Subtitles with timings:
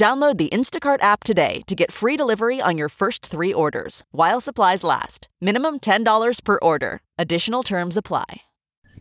[0.00, 4.40] Download the Instacart app today to get free delivery on your first three orders while
[4.40, 5.28] supplies last.
[5.42, 7.02] Minimum $10 per order.
[7.18, 8.24] Additional terms apply.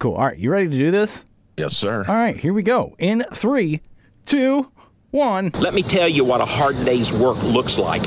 [0.02, 0.16] Cool.
[0.16, 1.23] All right, you ready to do this?
[1.55, 2.04] Yes, sir.
[2.05, 2.98] All right, here we go.
[2.99, 3.80] In three,
[4.26, 4.67] two,
[5.12, 5.52] one.
[5.62, 8.02] Let me tell you what a hard day's work looks like.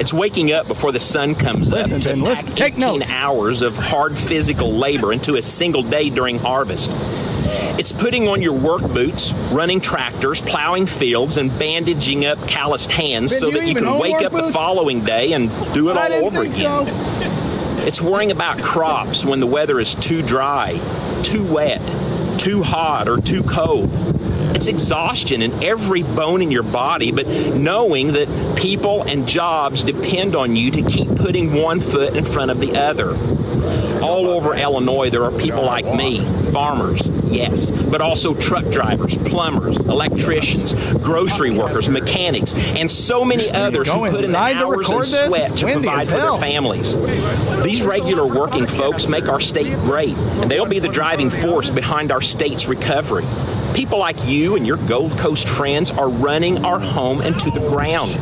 [0.00, 2.80] It's waking up before the sun comes Listen, up to Ben, pack listen, take 18
[2.80, 3.12] notes.
[3.12, 6.90] hours of hard physical labor into a single day during harvest.
[7.78, 13.32] It's putting on your work boots, running tractors, plowing fields, and bandaging up calloused hands
[13.32, 16.26] Ben, so that you can wake up the following day and do it I all
[16.26, 16.86] over again.
[16.86, 17.84] so.
[17.86, 20.78] It's worrying about crops when the weather is too dry,
[21.22, 21.80] too wet,
[22.38, 23.88] too hot, or too cold.
[24.58, 30.34] It's exhaustion in every bone in your body, but knowing that people and jobs depend
[30.34, 33.10] on you to keep putting one foot in front of the other.
[34.04, 39.76] All over Illinois, there are people like me, farmers, yes, but also truck drivers, plumbers,
[39.78, 44.90] electricians, grocery workers, mechanics, and so many others who put in the inside to hours
[44.90, 46.96] and sweat to provide for their families.
[47.62, 52.10] These regular working folks make our state great, and they'll be the driving force behind
[52.10, 53.24] our state's recovery.
[53.74, 58.12] People like you and your Gold Coast friends are running our home into the ground.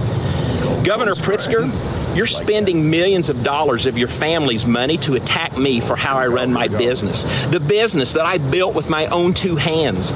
[0.85, 5.97] Governor Pritzker, you're spending millions of dollars of your family's money to attack me for
[5.97, 7.25] how I run my business.
[7.51, 10.11] The business that I built with my own two hands.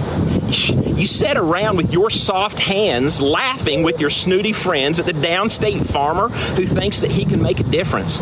[0.96, 5.86] You sit around with your soft hands laughing with your snooty friends at the downstate
[5.86, 8.18] farmer who thinks that he can make a difference.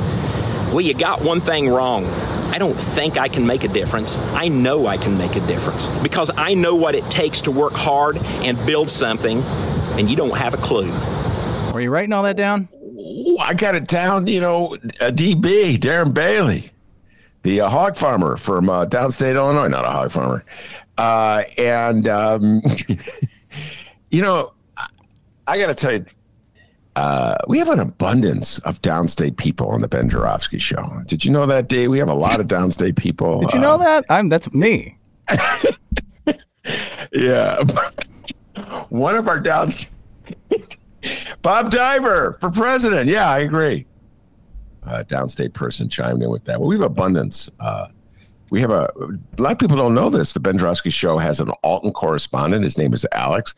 [0.69, 2.05] Well, you got one thing wrong.
[2.53, 4.19] I don't think I can make a difference.
[4.35, 7.73] I know I can make a difference because I know what it takes to work
[7.73, 9.41] hard and build something,
[9.99, 10.91] and you don't have a clue.
[11.73, 12.69] Were you writing all that down?
[12.75, 14.27] Ooh, I got it down.
[14.27, 16.71] You know, a DB, Darren Bailey,
[17.45, 20.45] the uh, hog farmer from uh, downstate Illinois, not a hog farmer.
[20.99, 22.61] Uh, and, um,
[24.11, 24.89] you know, I,
[25.47, 26.05] I got to tell you,
[26.97, 31.03] uh, we have an abundance of downstate people on the Ben Joravsky show.
[31.07, 31.91] Did you know that, Dave?
[31.91, 33.41] We have a lot of downstate people.
[33.41, 34.05] Did you uh, know that?
[34.09, 34.99] I'm that's me.
[37.13, 37.63] Yeah.
[38.89, 39.89] One of our downstate,
[41.43, 43.09] Bob Diver for president.
[43.09, 43.87] Yeah, I agree.
[44.85, 46.61] Uh, downstate person chimed in with that.
[46.61, 47.51] Well, we have abundance.
[47.61, 47.89] Uh,
[48.51, 50.33] we have a, a lot of people don't know this.
[50.33, 52.65] The Ben Joravsky show has an Alton correspondent.
[52.65, 53.55] His name is Alex.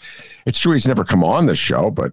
[0.47, 2.12] It's true he's never come on the show, but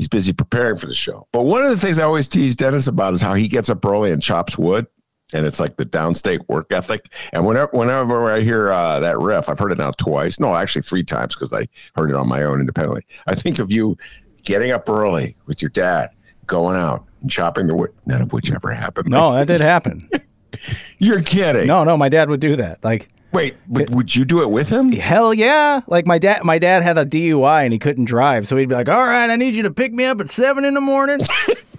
[0.00, 1.28] he's busy preparing for the show.
[1.30, 3.84] But one of the things I always tease Dennis about is how he gets up
[3.84, 4.86] early and chops wood.
[5.34, 7.12] And it's like the downstate work ethic.
[7.34, 10.40] And whenever whenever I hear uh, that riff, I've heard it now twice.
[10.40, 13.04] No, actually three times because I heard it on my own independently.
[13.26, 13.98] I think of you
[14.42, 16.08] getting up early with your dad,
[16.46, 17.92] going out and chopping the wood.
[18.06, 19.10] None of which ever happened.
[19.10, 20.08] No, that did happen.
[20.98, 21.66] You're kidding.
[21.66, 22.82] No, no, my dad would do that.
[22.82, 24.90] Like Wait, would, would you do it with him?
[24.92, 25.80] hell yeah.
[25.86, 28.74] Like my dad my dad had a DUI and he couldn't drive, so he'd be
[28.74, 31.20] like, "All right, I need you to pick me up at 7 in the morning."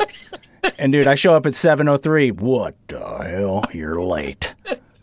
[0.79, 2.39] and dude, I show up at 7:03.
[2.39, 3.65] What the hell?
[3.73, 4.55] You're late.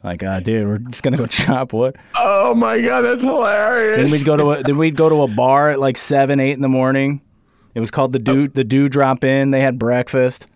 [0.02, 1.96] Like, ah, dude, we're just going to go chop wood.
[2.16, 3.98] Oh my god, that's hilarious.
[4.00, 6.52] Then we'd go to a then we'd go to a bar at like seven, eight
[6.52, 7.20] in the morning.
[7.74, 9.50] It was called the do the do drop in.
[9.50, 10.46] They had breakfast,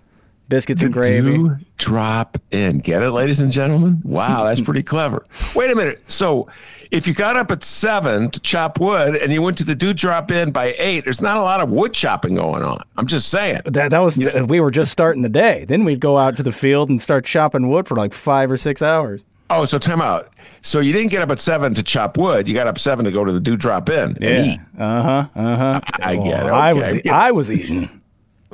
[0.53, 1.39] biscuits and gravy.
[1.39, 2.79] Do drop in.
[2.79, 4.03] Get it, ladies and gentlemen?
[4.05, 5.25] Wow, that's pretty clever.
[5.57, 6.03] Wait a minute.
[6.11, 6.47] So,
[6.91, 9.95] if you got up at seven to chop wood and you went to the do
[9.95, 12.83] drop in by eight, there's not a lot of wood chopping going on.
[12.99, 13.63] I'm just saying.
[13.65, 15.65] That that was we were just starting the day.
[15.67, 18.59] Then we'd go out to the field and start chopping wood for like five or
[18.59, 19.25] six hours.
[19.49, 20.35] Oh, so time out.
[20.61, 22.47] So you didn't get up at seven to chop wood.
[22.47, 24.61] You got up seven to go to the do drop in and eat.
[24.79, 25.29] Uh huh.
[25.35, 25.81] Uh huh.
[25.95, 26.53] I get it.
[26.53, 28.02] I was I was eating.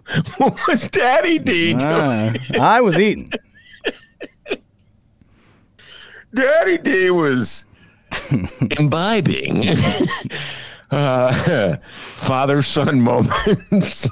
[0.38, 1.82] What was Daddy D doing?
[1.82, 3.30] Uh, I was eating.
[6.34, 7.66] Daddy D was
[8.78, 9.68] imbibing
[10.90, 14.08] uh, father son moments.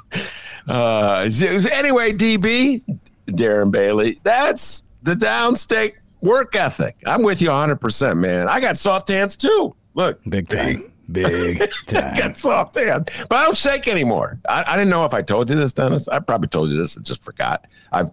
[0.67, 1.29] Uh,
[1.71, 2.81] anyway, DB,
[3.27, 6.97] Darren Bailey, that's the downstate work ethic.
[7.05, 8.49] I'm with you 100%, man.
[8.49, 9.75] I got soft hands too.
[9.93, 10.91] Look, Big time.
[11.11, 12.15] Big time.
[12.17, 14.39] got soft hands, but I don't shake anymore.
[14.49, 16.07] I, I didn't know if I told you this, Dennis.
[16.07, 16.97] I probably told you this.
[16.97, 17.65] I just forgot.
[17.91, 18.11] I've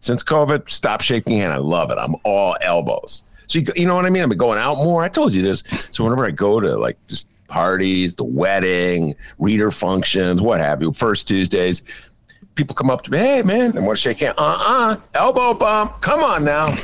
[0.00, 1.52] since COVID stopped shaking hand.
[1.52, 1.98] I love it.
[1.98, 3.24] I'm all elbows.
[3.46, 4.22] So you, you know what I mean?
[4.22, 5.02] I've been going out more.
[5.02, 5.62] I told you this.
[5.90, 10.92] So whenever I go to like just parties, the wedding, reader functions, what have you,
[10.92, 11.82] first Tuesdays,
[12.54, 14.34] people come up to me, hey man, I want to shake hand.
[14.38, 16.00] Uh-uh, elbow bump.
[16.00, 16.74] Come on now.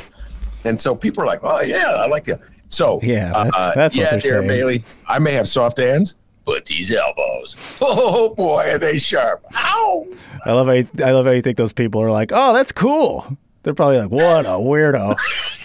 [0.63, 2.37] And so people are like, oh yeah, I like you.
[2.69, 4.47] So Yeah, that's- uh, that's what they're dear saying.
[4.47, 6.15] Bailey, I may have soft hands,
[6.45, 9.45] but these elbows, oh boy, are they sharp.
[9.55, 10.07] Ow.
[10.45, 12.71] I love how you, I love how you think those people are like, oh, that's
[12.71, 13.37] cool.
[13.63, 15.17] They're probably like, what a weirdo.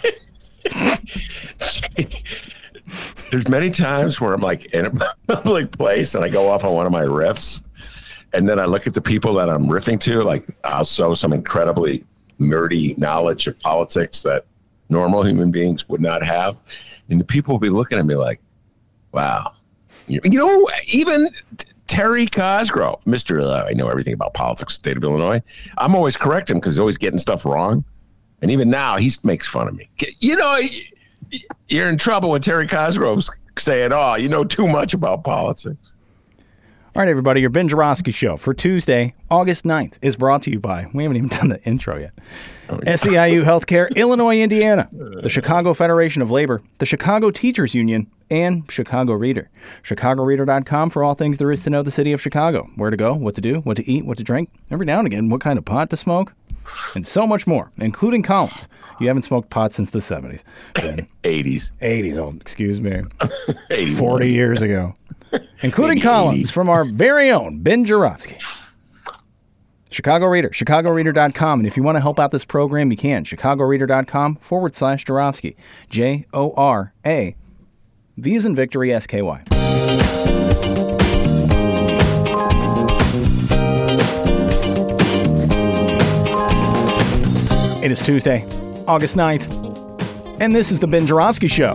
[3.31, 6.75] There's many times where I'm like in a public place and I go off on
[6.75, 7.63] one of my riffs,
[8.35, 11.33] and then I look at the people that I'm riffing to, like I'll show some
[11.33, 12.05] incredibly
[12.41, 14.45] nerdy knowledge of politics that
[14.89, 16.59] normal human beings would not have,
[17.09, 18.41] and the people will be looking at me like,
[19.13, 19.53] "Wow,
[20.07, 21.29] you, know, even."
[21.89, 23.43] Terry Cosgrove, Mr.
[23.43, 25.43] Uh, I know everything about politics, state of Illinois.
[25.77, 27.85] I'm always correcting him because he's always getting stuff wrong.
[28.41, 29.91] And even now, he makes fun of me.
[30.21, 30.59] You know,
[31.69, 35.95] you're in trouble when Terry Cosgrove's saying, "Oh, you know too much about politics."
[36.95, 40.61] All right, everybody, your Ben Joravsky show for Tuesday, August 9th is brought to you
[40.61, 42.13] by, we haven't even done the intro yet,
[42.69, 45.23] oh, SEIU Healthcare, Illinois, Indiana, uh.
[45.23, 49.49] the Chicago Federation of Labor, the Chicago Teachers Union, and Chicago Reader.
[49.85, 53.15] ChicagoReader.com for all things there is to know the city of Chicago, where to go,
[53.15, 55.59] what to do, what to eat, what to drink, every now and again, what kind
[55.59, 56.35] of pot to smoke,
[56.95, 58.69] and so much more, including columns.
[59.01, 60.45] You haven't smoked pot since the 70s.
[60.75, 63.03] Ben, 80s, 80s, oh, excuse me.
[63.97, 64.95] 40 years ago,
[65.63, 68.39] including columns from our very own Ben Joravsky.
[69.91, 71.61] Chicago Reader, chicagoreader.com.
[71.61, 73.25] And if you want to help out this program, you can.
[73.25, 75.57] chicagoreader.com forward slash Joravsky.
[75.91, 77.37] J O R A.
[78.17, 79.43] V is in victory, S K Y.
[87.83, 88.47] It is Tuesday,
[88.87, 91.75] August 9th, and this is the Ben Joravsky Show.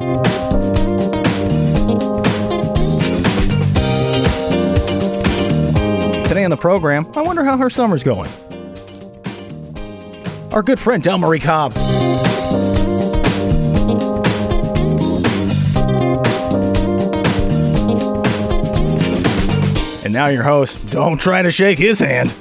[6.27, 8.29] Today on the program, I wonder how her summer's going.
[10.51, 11.73] Our good friend Delmarie Cobb.
[20.03, 20.89] And now your host.
[20.89, 22.33] Don't try to shake his hand.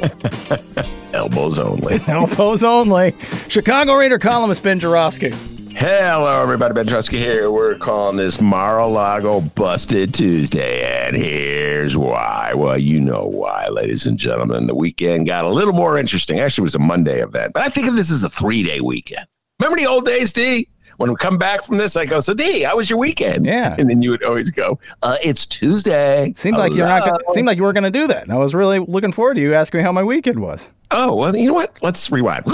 [1.12, 2.00] elbows only.
[2.06, 3.14] Elbows only.
[3.48, 5.32] Chicago Reader columnist Ben Joravsky.
[5.76, 6.72] Hello, everybody.
[6.72, 7.50] Ben Joravsky here.
[7.50, 12.52] We're calling this Mar-a-Lago Busted Tuesday, and here's why.
[12.54, 14.68] Well, you know why, ladies and gentlemen.
[14.68, 16.38] The weekend got a little more interesting.
[16.38, 19.26] Actually, it was a Monday event, but I think of this as a three-day weekend.
[19.58, 20.68] Remember the old days, D?
[20.98, 23.74] When we come back from this, I go, "So, D, how was your weekend?" Yeah.
[23.76, 27.04] and then you would always go, uh, "It's Tuesday." Seemed like you're not.
[27.04, 28.22] Gonna, seemed like you were going to do that.
[28.22, 30.70] And I was really looking forward to you asking me how my weekend was.
[30.92, 31.76] Oh well, you know what?
[31.82, 32.44] Let's rewind.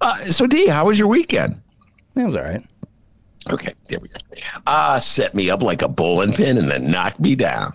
[0.00, 1.60] Uh, so, D, how was your weekend?
[2.18, 2.62] It was all right.
[3.50, 4.16] Okay, there we go.
[4.66, 7.72] Ah, set me up like a bowling pin and then knocked me down.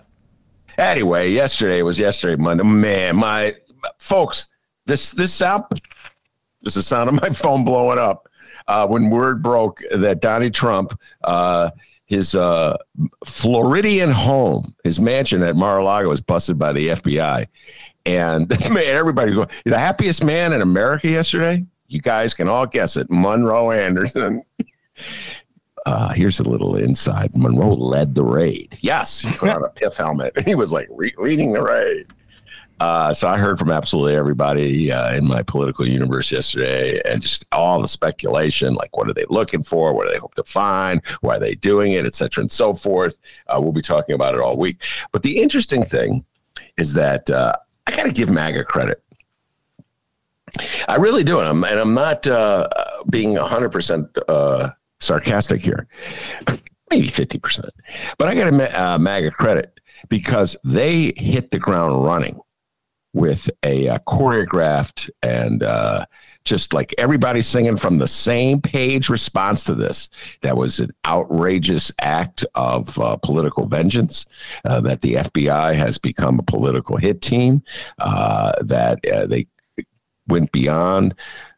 [0.78, 2.62] Anyway, yesterday was yesterday, Monday.
[2.62, 3.54] Man, my
[3.98, 4.54] folks,
[4.86, 5.64] this this sound,
[6.62, 8.28] this is the sound of my phone blowing up.
[8.68, 11.70] Uh, when word broke that Donnie Trump, uh,
[12.06, 12.76] his uh,
[13.24, 17.46] Floridian home, his mansion at Mar-a-Lago, was busted by the FBI,
[18.06, 21.64] and man, everybody go the happiest man in America yesterday.
[21.86, 24.42] You guys can all guess it, Monroe Anderson.
[25.86, 27.30] Uh, here's a little inside.
[27.36, 28.78] Monroe led the raid.
[28.80, 30.32] Yes, he put on a piff helmet.
[30.34, 32.06] and He was like re- leading the raid.
[32.80, 37.44] Uh, so I heard from absolutely everybody uh, in my political universe yesterday, and just
[37.52, 41.02] all the speculation, like what are they looking for, what do they hope to find,
[41.20, 43.18] why are they doing it, et cetera, and so forth.
[43.48, 44.82] Uh, we'll be talking about it all week.
[45.12, 46.24] But the interesting thing
[46.78, 47.52] is that uh,
[47.86, 49.02] I got to give MAGA credit.
[50.88, 52.68] I really do, and I'm, and I'm not uh,
[53.10, 54.70] being 100% uh,
[55.00, 55.86] sarcastic here,
[56.90, 57.68] maybe 50%.
[58.18, 62.40] But I got to uh, MAGA credit because they hit the ground running
[63.14, 66.04] with a uh, choreographed and uh,
[66.44, 70.10] just like everybody singing from the same page response to this.
[70.42, 74.26] That was an outrageous act of uh, political vengeance.
[74.64, 77.62] Uh, that the FBI has become a political hit team.
[77.98, 79.46] Uh, that uh, they
[80.28, 81.14] went beyond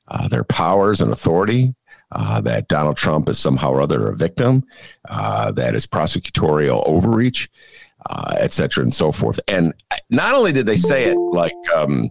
[0.08, 1.74] uh, their powers and authority.
[2.12, 4.64] Uh, that Donald Trump is somehow or other a victim.
[5.08, 7.50] Uh, that is prosecutorial overreach
[8.10, 9.40] uh, et cetera, and so forth.
[9.48, 9.74] And
[10.10, 12.10] not only did they say it like, um,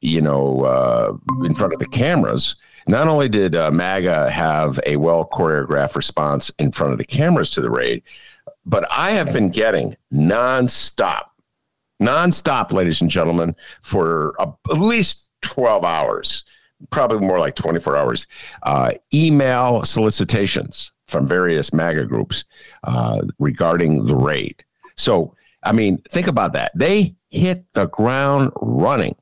[0.00, 1.12] you know, uh,
[1.44, 2.56] in front of the cameras,
[2.88, 7.50] not only did uh, MAGA have a well choreographed response in front of the cameras
[7.50, 8.02] to the raid,
[8.64, 11.24] but I have been getting nonstop,
[12.00, 16.44] nonstop, ladies and gentlemen, for uh, at least 12 hours,
[16.90, 18.26] probably more like 24 hours,
[18.64, 22.44] uh, email solicitations from various MAGA groups
[22.84, 24.64] uh, regarding the raid.
[24.96, 26.72] So, I mean, think about that.
[26.74, 29.16] They hit the ground running.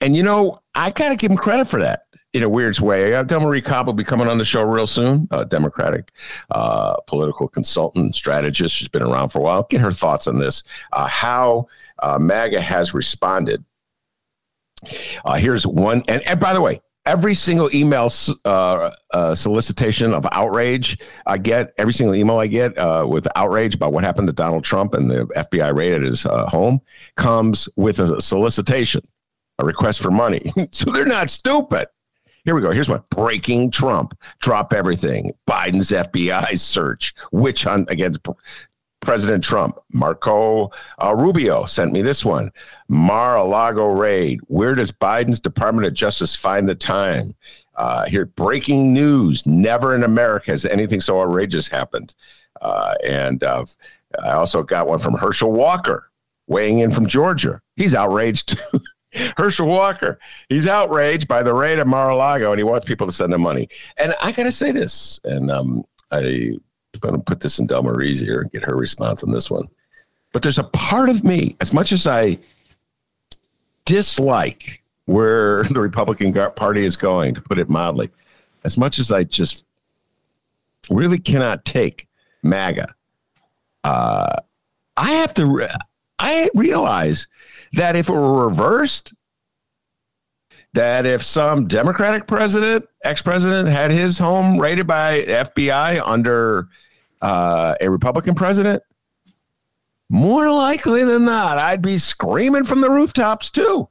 [0.00, 2.02] And you know, I got to give him credit for that
[2.32, 3.14] in a weird way.
[3.14, 5.26] Uh, Delmarie Cobb will be coming on the show real soon.
[5.30, 6.12] A Democratic
[6.50, 8.74] uh, political consultant, strategist.
[8.74, 9.66] She's been around for a while.
[9.70, 10.62] Get her thoughts on this.
[10.92, 11.66] Uh, how
[12.00, 13.64] uh, MAGA has responded.
[15.24, 18.12] Uh, here's one, and, and by the way, every single email
[18.44, 23.74] uh, uh, solicitation of outrage I get, every single email I get uh, with outrage
[23.74, 26.80] about what happened to Donald Trump and the FBI raid at his uh, home
[27.16, 29.00] comes with a solicitation,
[29.58, 30.52] a request for money.
[30.70, 31.88] so they're not stupid.
[32.44, 32.70] Here we go.
[32.70, 34.18] Here's what breaking Trump.
[34.40, 35.32] Drop everything.
[35.46, 37.14] Biden's FBI search.
[37.32, 38.20] Witch hunt against
[39.00, 39.78] President Trump.
[39.92, 40.70] Marco
[41.02, 42.50] uh, Rubio sent me this one.
[42.88, 44.40] Mar-a-Lago raid.
[44.48, 47.34] Where does Biden's Department of Justice find the time?
[47.76, 49.46] Uh, here, breaking news.
[49.46, 52.14] Never in America has anything so outrageous happened.
[52.60, 53.64] Uh, and uh,
[54.24, 56.10] I also got one from Herschel Walker,
[56.48, 57.60] weighing in from Georgia.
[57.76, 58.58] He's outraged.
[59.38, 60.18] Herschel Walker,
[60.50, 63.68] he's outraged by the raid at Mar-a-Lago, and he wants people to send him money.
[63.96, 66.56] And I got to say this, and um, I
[66.98, 69.68] going to put this in Delmarie's ear and get her response on this one.
[70.32, 72.38] But there's a part of me, as much as I
[73.84, 78.10] dislike where the Republican Party is going, to put it mildly,
[78.64, 79.64] as much as I just
[80.90, 82.06] really cannot take
[82.42, 82.88] MAGA,
[83.84, 84.36] uh,
[84.96, 85.46] I have to.
[85.46, 85.68] Re-
[86.18, 87.28] I realize
[87.74, 89.14] that if it were reversed,
[90.74, 96.68] that if some Democratic president, ex president, had his home raided by FBI under
[97.20, 98.82] uh, a Republican president,
[100.08, 103.88] more likely than not, I'd be screaming from the rooftops too.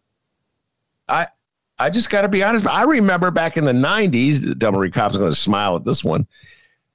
[1.07, 1.27] I
[1.79, 2.65] I just got to be honest.
[2.65, 6.27] I remember back in the '90s, Delmarie Cobb's going to smile at this one.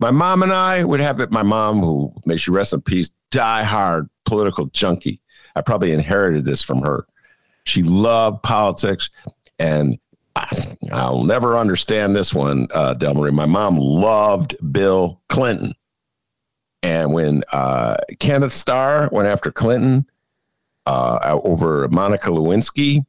[0.01, 1.31] My mom and I would have it.
[1.31, 5.21] My mom, who may she rest in peace, die hard political junkie.
[5.55, 7.07] I probably inherited this from her.
[7.65, 9.11] She loved politics,
[9.61, 9.99] and
[10.35, 13.33] I, will never understand this one, uh, Delmarie.
[13.33, 15.75] My mom loved Bill Clinton.
[16.83, 20.07] And when uh, Kenneth Starr went after Clinton
[20.87, 23.07] uh, over Monica Lewinsky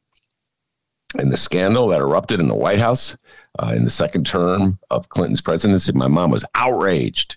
[1.18, 3.16] and the scandal that erupted in the White House
[3.58, 7.36] uh, in the second term of Clinton's presidency, my mom was outraged.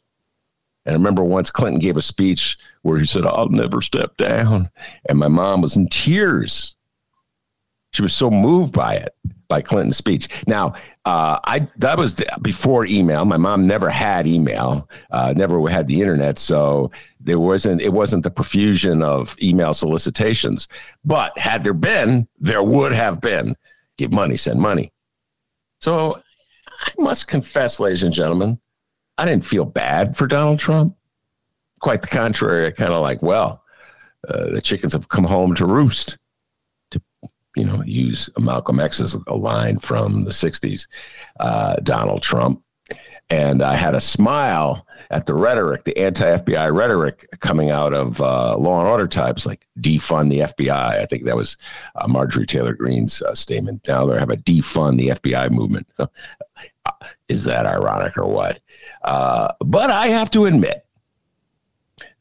[0.86, 4.70] And I remember once Clinton gave a speech where he said, I'll never step down.
[5.10, 6.75] And my mom was in tears.
[7.91, 9.13] She was so moved by it
[9.48, 10.29] by Clinton's speech.
[10.48, 10.75] Now,
[11.08, 13.24] uh, I that was before email.
[13.24, 18.24] My mom never had email, uh, never had the internet, so there wasn't it wasn't
[18.24, 20.68] the profusion of email solicitations.
[21.06, 23.56] But had there been, there would have been.
[23.98, 24.92] Give money, send money.
[25.80, 26.22] So
[26.82, 28.60] I must confess, ladies and gentlemen,
[29.18, 30.94] I didn't feel bad for Donald Trump.
[31.80, 32.68] Quite the contrary.
[32.68, 33.64] I kind of like, well,
[34.28, 36.18] uh, the chickens have come home to roost
[37.58, 40.88] you know, use Malcolm X's a line from the 60s,
[41.40, 42.62] uh, Donald Trump.
[43.30, 48.22] And I had a smile at the rhetoric, the anti FBI rhetoric coming out of
[48.22, 51.00] uh, law and order types like defund the FBI.
[51.02, 51.58] I think that was
[51.96, 53.86] uh, Marjorie Taylor Greene's uh, statement.
[53.88, 55.92] Now they have a defund the FBI movement.
[57.28, 58.62] Is that ironic or what?
[59.04, 60.86] Uh, but I have to admit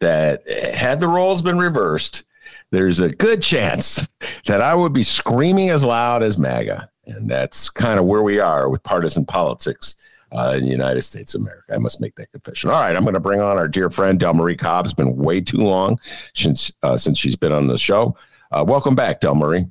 [0.01, 2.25] that had the roles been reversed,
[2.73, 4.07] there's a good chance
[4.47, 6.89] that I would be screaming as loud as MAGA.
[7.07, 9.95] And that's kind of where we are with partisan politics
[10.33, 11.75] uh, in the United States of America.
[11.75, 12.71] I must make that confession.
[12.71, 14.85] All right, I'm going to bring on our dear friend Delmarie Cobb.
[14.85, 15.99] It's been way too long
[16.35, 18.17] since uh, since she's been on the show.
[18.51, 19.71] Uh, welcome back, Delmarie.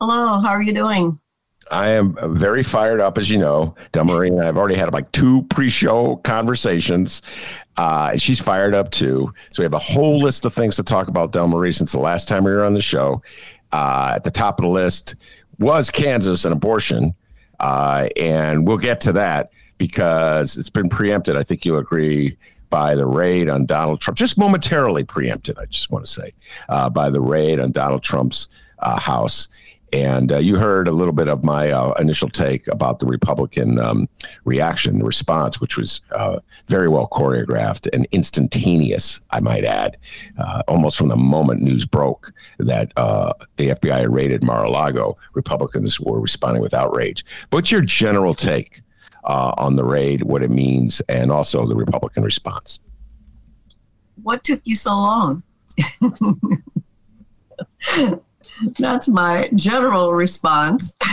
[0.00, 1.18] Hello, how are you doing?
[1.70, 5.42] I am very fired up, as you know, Delmarie and I've already had like two
[5.44, 7.22] pre-show conversations.
[7.76, 9.32] Uh, she's fired up too.
[9.52, 12.26] So we have a whole list of things to talk about, Delmarie, since the last
[12.28, 13.22] time we were on the show.
[13.72, 15.16] Uh, at the top of the list
[15.58, 17.14] was Kansas and abortion.
[17.60, 21.36] Uh, and we'll get to that because it's been preempted.
[21.36, 22.36] I think you'll agree
[22.70, 26.32] by the raid on Donald Trump, just momentarily preempted, I just want to say,
[26.68, 28.48] uh, by the raid on Donald Trump's
[28.80, 29.48] uh, house.
[29.92, 33.78] And uh, you heard a little bit of my uh, initial take about the Republican
[33.78, 34.08] um,
[34.44, 39.96] reaction, the response, which was uh, very well choreographed and instantaneous, I might add,
[40.38, 45.16] uh, almost from the moment news broke that uh, the FBI raided Mar a Lago.
[45.34, 47.24] Republicans were responding with outrage.
[47.50, 48.80] What's your general take
[49.24, 52.80] uh, on the raid, what it means, and also the Republican response?
[54.22, 55.42] What took you so long?
[58.78, 60.96] That's my general response.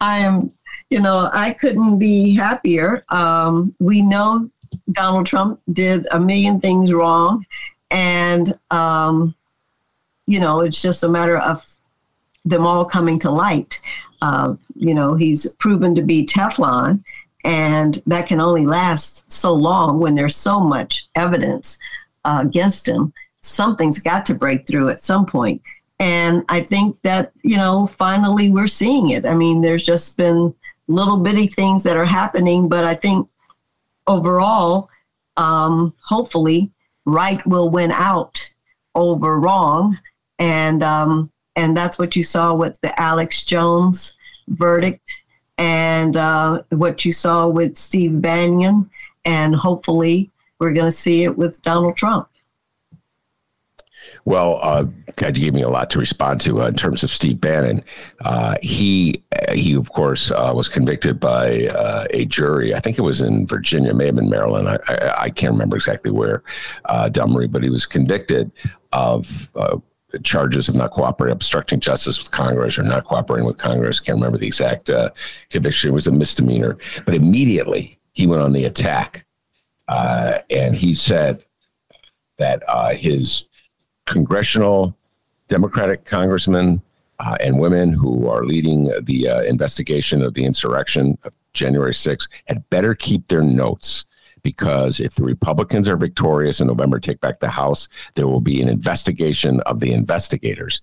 [0.00, 0.52] I am,
[0.90, 3.04] you know, I couldn't be happier.
[3.08, 4.50] Um, we know
[4.92, 7.44] Donald Trump did a million things wrong,
[7.90, 9.34] and um,
[10.26, 11.66] you know, it's just a matter of
[12.44, 13.80] them all coming to light.
[14.20, 17.02] Uh, you know, he's proven to be Teflon,
[17.44, 21.78] and that can only last so long when there's so much evidence
[22.24, 23.12] uh, against him.
[23.48, 25.62] Something's got to break through at some point.
[26.00, 29.26] And I think that, you know, finally we're seeing it.
[29.26, 30.54] I mean, there's just been
[30.86, 33.28] little bitty things that are happening, but I think
[34.06, 34.90] overall,
[35.36, 36.70] um, hopefully,
[37.04, 38.54] right will win out
[38.94, 39.98] over wrong.
[40.38, 44.16] And um, and that's what you saw with the Alex Jones
[44.48, 45.24] verdict
[45.58, 48.88] and uh, what you saw with Steve Bannon.
[49.24, 52.28] And hopefully, we're going to see it with Donald Trump.
[54.28, 54.84] Well, uh,
[55.16, 57.82] God, you gave me a lot to respond to uh, in terms of Steve Bannon.
[58.20, 59.22] Uh, he,
[59.54, 62.74] he of course, uh, was convicted by uh, a jury.
[62.74, 64.68] I think it was in Virginia, may have been Maryland.
[64.68, 66.42] I, I, I can't remember exactly where,
[66.84, 68.52] uh, Dummery, but he was convicted
[68.92, 69.78] of uh,
[70.24, 73.98] charges of not cooperating, obstructing justice with Congress, or not cooperating with Congress.
[73.98, 74.90] Can't remember the exact
[75.48, 75.88] conviction.
[75.88, 79.24] It was a misdemeanor, but immediately he went on the attack,
[79.88, 81.46] and he said
[82.36, 82.62] that
[82.94, 83.47] his
[84.08, 84.96] congressional
[85.48, 86.82] Democratic congressmen
[87.20, 92.28] uh, and women who are leading the uh, investigation of the insurrection of January 6th
[92.46, 94.04] had better keep their notes
[94.42, 98.62] because if the Republicans are victorious in November, take back the House, there will be
[98.62, 100.80] an investigation of the investigators.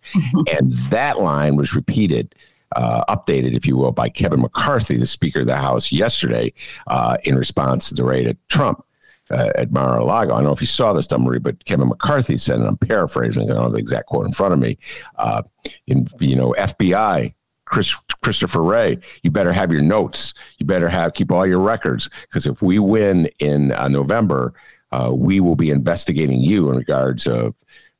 [0.51, 2.35] and that line was repeated.
[2.75, 6.51] Uh, updated, if you will, by Kevin McCarthy, the Speaker of the House, yesterday
[6.87, 8.83] uh, in response to the raid at Trump
[9.31, 10.33] uh, at Mar-a-Lago.
[10.33, 13.49] I don't know if you saw this, Dummery, but Kevin McCarthy said, and I'm paraphrasing,
[13.49, 14.77] I don't have the exact quote in front of me.
[15.17, 15.43] Uh,
[15.87, 17.33] in you know, FBI,
[17.65, 20.33] Chris, Christopher Wray, you better have your notes.
[20.59, 24.53] You better have keep all your records because if we win in uh, November,
[24.91, 27.55] uh, we will be investigating you in regards of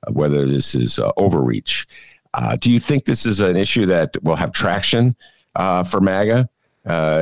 [0.06, 1.88] uh, whether this is uh, overreach.
[2.60, 5.16] do you think this is an issue that will have traction
[5.56, 6.48] for MAGA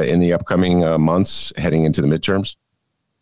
[0.06, 2.58] in the upcoming months heading into the midterms?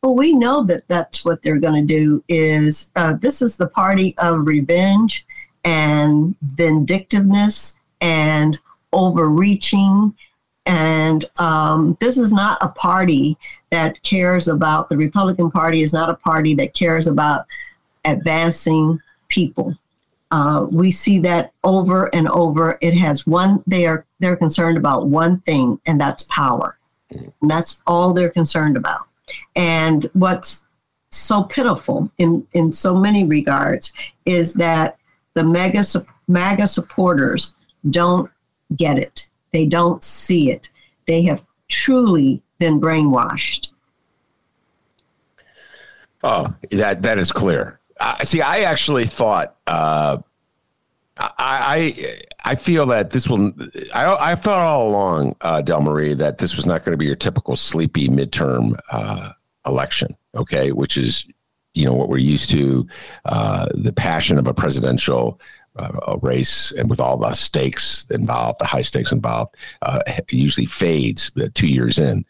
[0.02, 2.24] Well, we know that that's what they're going to do.
[2.28, 5.26] Is uh, this is the party of revenge
[5.64, 8.58] and vindictiveness and
[8.94, 10.16] overreaching,
[10.66, 13.38] and um, this is not a party
[13.70, 17.46] that cares about the Republican Party is not a party that cares about
[18.06, 19.78] advancing people.
[20.32, 22.78] Uh, we see that over and over.
[22.82, 23.64] It has one.
[23.68, 26.78] They are they're concerned about one thing, and that's power.
[27.12, 29.08] And that's all they're concerned about.
[29.56, 30.68] And what's
[31.12, 33.94] so pitiful in, in so many regards
[34.26, 34.98] is that
[35.34, 35.84] the mega,
[36.28, 37.56] MAGA supporters
[37.90, 38.30] don't
[38.76, 39.28] get it.
[39.52, 40.70] They don't see it.
[41.08, 43.70] They have truly been brainwashed.
[46.24, 47.80] Oh, that that is clear.
[48.00, 50.18] I see, I actually thought uh,
[51.18, 53.52] I, I I feel that this will.
[53.94, 57.16] I I thought all along, uh, Delmarie, that this was not going to be your
[57.16, 59.32] typical sleepy midterm uh,
[59.66, 61.26] election, okay, which is,
[61.74, 62.88] you know, what we're used to,
[63.26, 65.40] uh, the passion of a presidential
[65.78, 71.32] uh, race and with all the stakes involved, the high stakes involved, uh, usually fades
[71.54, 72.26] two years in.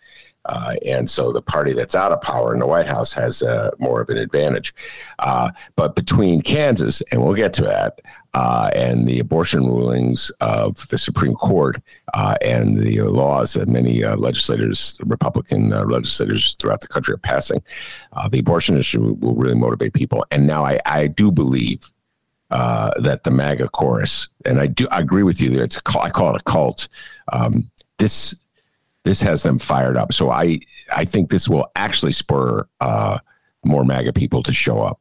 [0.45, 3.69] Uh, and so the party that's out of power in the White House has uh,
[3.77, 4.73] more of an advantage.
[5.19, 7.99] Uh, but between Kansas, and we'll get to that,
[8.33, 11.81] uh, and the abortion rulings of the Supreme Court
[12.13, 17.17] uh, and the laws that many uh, legislators, Republican uh, legislators throughout the country are
[17.17, 17.61] passing,
[18.13, 20.25] uh, the abortion issue will really motivate people.
[20.31, 21.91] And now I, I do believe
[22.51, 25.63] uh, that the MAGA chorus, and I do I agree with you there.
[25.63, 26.89] It's a, I call it a cult.
[27.31, 28.35] Um, this
[29.03, 30.11] this has them fired up.
[30.11, 30.59] So I
[30.93, 32.67] I think this will actually spur
[33.63, 34.99] more MAGA people to show up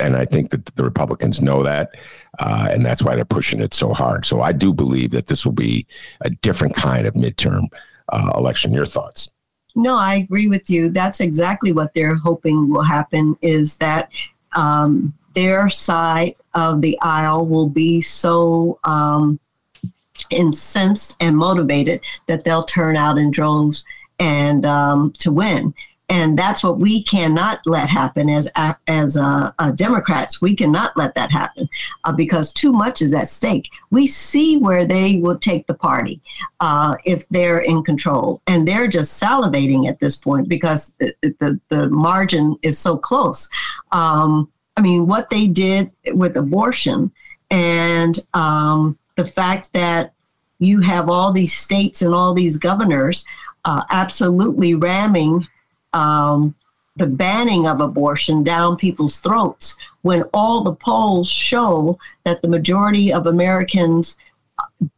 [0.00, 1.90] and I think that the Republicans know that,
[2.38, 4.24] uh, and that's why they're pushing it so hard.
[4.24, 5.86] So I do believe that this will be
[6.22, 7.66] a different kind of midterm
[8.08, 8.72] uh, election.
[8.72, 9.30] Your thoughts?
[9.74, 10.88] No, I agree with you.
[10.88, 13.36] That's exactly what they're hoping will happen.
[13.42, 14.10] Is that
[14.54, 19.38] um, their side of the aisle will be so um,
[20.30, 23.84] incensed and motivated that they'll turn out in droves
[24.18, 25.74] and um, to win
[26.08, 28.48] and that's what we cannot let happen as
[28.86, 30.40] as uh, uh, Democrats.
[30.40, 31.68] We cannot let that happen
[32.04, 33.68] uh, because too much is at stake.
[33.90, 36.20] We see where they will take the party
[36.60, 41.60] uh, if they're in control, and they're just salivating at this point because the the,
[41.70, 43.48] the margin is so close.
[43.90, 47.10] Um, I mean, what they did with abortion
[47.50, 50.12] and um, the fact that
[50.58, 53.24] you have all these states and all these governors
[53.64, 55.46] uh, absolutely ramming
[55.96, 56.54] um,
[56.96, 63.12] the banning of abortion down people's throats when all the polls show that the majority
[63.12, 64.18] of Americans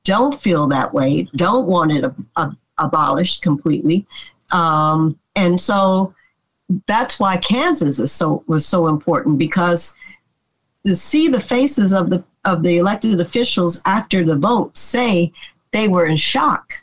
[0.05, 4.07] don't feel that way, don't want it ab- ab- abolished completely.
[4.51, 6.15] Um, and so
[6.87, 9.95] that's why Kansas is so was so important because
[10.87, 15.33] to see the faces of the of the elected officials after the vote say
[15.73, 16.75] they were in shock.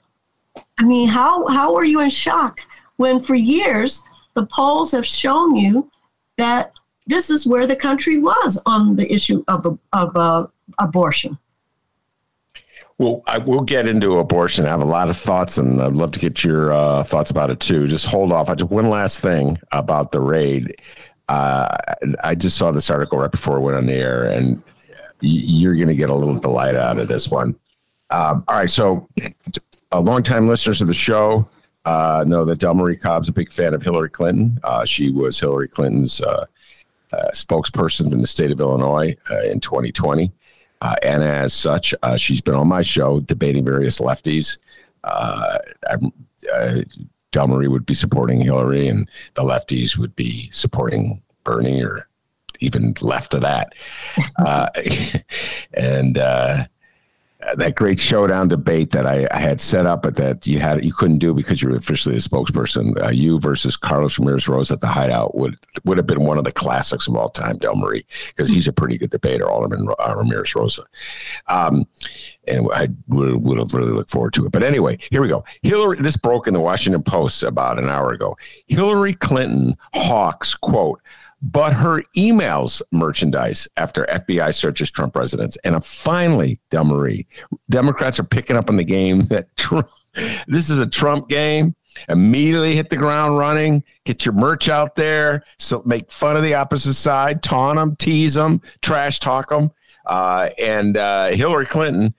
[0.80, 2.62] I mean, how how are you in shock
[2.98, 4.04] when for years
[4.34, 5.90] the polls have shown you
[6.38, 6.72] that
[7.08, 10.48] this is where the country was on the issue of of uh,
[10.80, 11.38] abortion?
[12.98, 14.66] Well, I will get into abortion.
[14.66, 17.50] I have a lot of thoughts, and I'd love to get your uh, thoughts about
[17.50, 17.88] it too.
[17.88, 18.50] Just hold off.
[18.50, 20.76] I just one last thing about the raid.
[21.28, 21.76] Uh,
[22.24, 24.64] I just saw this article right before it went on the air, and
[25.20, 27.56] you're going to get a little delight out of this one.
[28.12, 29.10] Um, all right, so
[29.92, 31.48] uh, longtime listeners of the show
[31.86, 34.60] uh, know that Delmarie Cobb's a big fan of Hillary Clinton.
[34.64, 36.46] Uh, she was Hillary Clinton's uh,
[37.14, 40.32] uh, spokesperson in the state of Illinois in 2020.
[40.82, 44.58] Uh, and as such, uh, she's been on my show debating various lefties.
[45.04, 45.58] Uh,
[45.90, 46.82] uh,
[47.32, 52.08] Delmarie would be supporting Hillary, and the lefties would be supporting Bernie, or
[52.60, 53.74] even left of that.
[54.38, 54.70] Uh,
[55.74, 56.66] and uh,
[57.58, 60.94] that great showdown debate that I, I, had set up, but that you had you
[60.94, 63.02] couldn't do because you were officially a spokesperson.
[63.02, 66.44] Uh, you versus Carlos Ramirez Rosa at the Hideout would would have been one of
[66.44, 70.56] the classics of all time, Delmarie, because he's a pretty good debater, Alderman uh, Ramirez
[70.56, 70.84] Rosa.
[71.48, 71.88] Um,
[72.48, 74.52] and I would, would have really looked forward to it.
[74.52, 75.44] But anyway, here we go.
[75.64, 78.38] Hillary, this broke in the Washington Post about an hour ago.
[78.68, 81.02] Hillary Clinton hawks quote
[81.46, 85.58] but her emails merchandise after FBI searches Trump residence.
[85.64, 87.28] And finally, Delmarie,
[87.70, 89.88] Democrats are picking up on the game that Trump,
[90.48, 91.76] this is a Trump game.
[92.10, 96.56] Immediately hit the ground running, get your merch out there, so make fun of the
[96.56, 99.72] opposite side, taunt them, tease them, trash talk them.
[100.06, 102.14] Uh, and uh, Hillary Clinton, uh,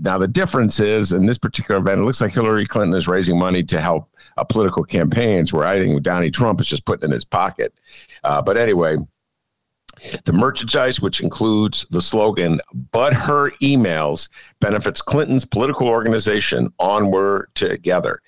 [0.00, 3.38] now the difference is in this particular event, it looks like Hillary Clinton is raising
[3.38, 7.12] money to help uh, political campaigns, where I think Donnie Trump is just putting in
[7.12, 7.74] his pocket.
[8.24, 8.96] Uh, but anyway,
[10.24, 14.28] the merchandise, which includes the slogan, but her emails
[14.60, 18.20] benefits Clinton's political organization, Onward Together.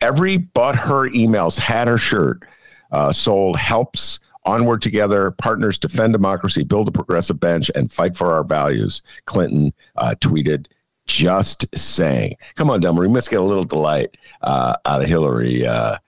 [0.00, 2.44] Every but her emails had her shirt
[2.92, 8.32] uh, sold helps Onward Together, partners defend democracy, build a progressive bench, and fight for
[8.32, 9.02] our values.
[9.26, 10.66] Clinton uh, tweeted,
[11.08, 12.36] just saying.
[12.54, 13.02] Come on, Dumber.
[13.02, 15.98] We must get a little delight uh, out of Hillary uh,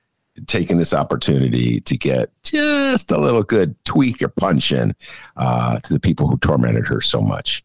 [0.46, 4.94] taking this opportunity to get just a little good tweak or punch in
[5.36, 7.64] uh, to the people who tormented her so much.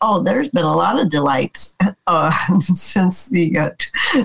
[0.00, 1.76] Oh, there's been a lot of delights
[2.08, 3.70] uh, since the uh,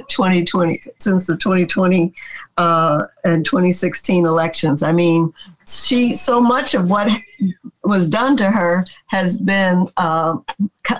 [0.07, 2.13] 2020, since the 2020
[2.57, 4.83] uh, and 2016 elections.
[4.83, 5.33] I mean,
[5.67, 7.09] she so much of what
[7.83, 10.37] was done to her has been uh,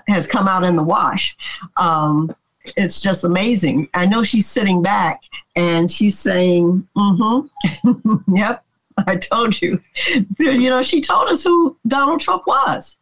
[0.08, 1.36] has come out in the wash.
[1.78, 2.36] Um,
[2.76, 3.88] it's just amazing.
[3.94, 5.22] I know she's sitting back
[5.56, 8.64] and she's saying, mm-hmm, yep,
[9.06, 9.82] I told you.
[10.38, 12.98] You know, she told us who Donald Trump was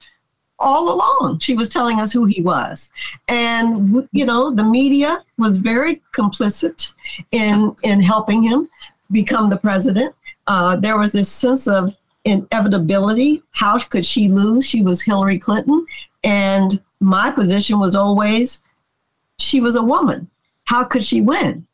[0.59, 1.39] all along.
[1.39, 2.91] She was telling us who he was.
[3.27, 6.93] And, you know, the media was very complicit
[7.31, 8.69] in, in helping him
[9.11, 10.15] become the president.
[10.47, 13.43] Uh, there was this sense of inevitability.
[13.51, 14.65] How could she lose?
[14.65, 15.85] She was Hillary Clinton.
[16.23, 18.63] And my position was always
[19.37, 20.29] she was a woman.
[20.65, 21.67] How could she win?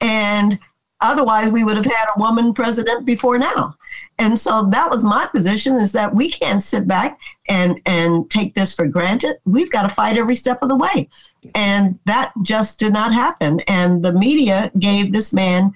[0.00, 0.58] And
[1.00, 3.76] otherwise, we would have had a woman president before now.
[4.18, 8.54] And so that was my position is that we can't sit back and, and take
[8.54, 9.38] this for granted.
[9.44, 11.08] We've got to fight every step of the way.
[11.54, 13.60] And that just did not happen.
[13.60, 15.72] And the media gave this man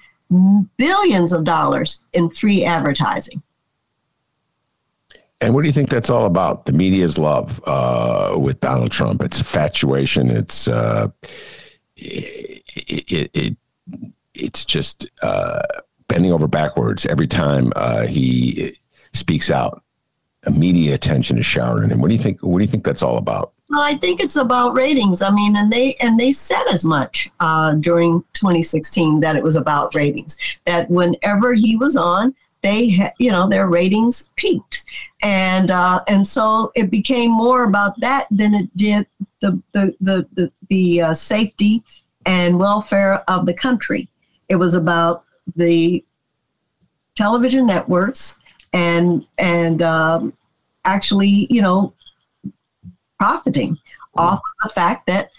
[0.77, 3.41] billions of dollars in free advertising.
[5.39, 6.65] And what do you think that's all about?
[6.65, 9.21] The media's love uh, with Donald Trump.
[9.21, 10.29] It's infatuation.
[10.31, 11.09] It's uh,
[11.97, 13.57] it, it, it,
[14.33, 15.61] it's just uh,
[16.07, 18.77] bending over backwards every time uh, he
[19.13, 19.81] speaks out.
[20.45, 22.01] A media attention is showering him.
[22.01, 22.41] What do you think?
[22.41, 23.53] What do you think that's all about?
[23.69, 25.21] Well, I think it's about ratings.
[25.21, 29.55] I mean, and they and they said as much uh, during 2016 that it was
[29.55, 30.37] about ratings.
[30.65, 34.83] That whenever he was on, they you know their ratings peaked
[35.21, 39.05] and uh, and so it became more about that than it did
[39.41, 41.83] the the the the, the uh, safety
[42.25, 44.09] and welfare of the country
[44.49, 46.03] it was about the
[47.15, 48.39] television networks
[48.73, 50.33] and and um,
[50.85, 51.93] actually you know
[53.19, 53.77] profiting
[54.15, 55.29] off of the fact that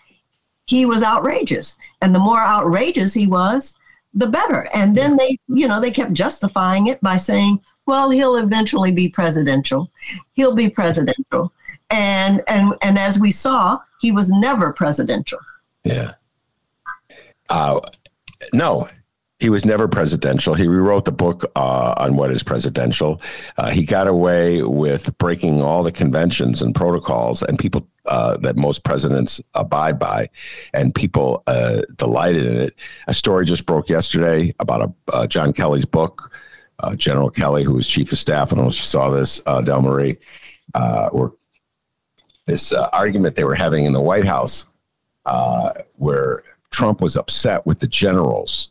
[0.67, 3.79] he was outrageous and the more outrageous he was
[4.15, 4.69] the better.
[4.73, 9.09] And then they, you know, they kept justifying it by saying, well, he'll eventually be
[9.09, 9.91] presidential.
[10.33, 11.53] He'll be presidential.
[11.91, 15.39] And and and as we saw, he was never presidential.
[15.83, 16.13] Yeah.
[17.51, 17.81] Uh,
[18.53, 18.89] no,
[19.45, 20.55] he was never presidential.
[20.55, 23.21] He rewrote the book uh, on what is presidential.
[23.59, 28.57] Uh, he got away with breaking all the conventions and protocols and people uh, that
[28.57, 30.31] most presidents abide by,
[30.73, 32.75] and people uh, delighted in it.
[33.07, 36.33] A story just broke yesterday about a uh, John Kelly's book.
[36.79, 40.17] Uh, General Kelly, who was chief of staff, I if you saw this, Delmarie,
[40.75, 41.35] or
[42.47, 44.67] this argument they were having in the White House,
[45.97, 48.71] where Trump was upset with the generals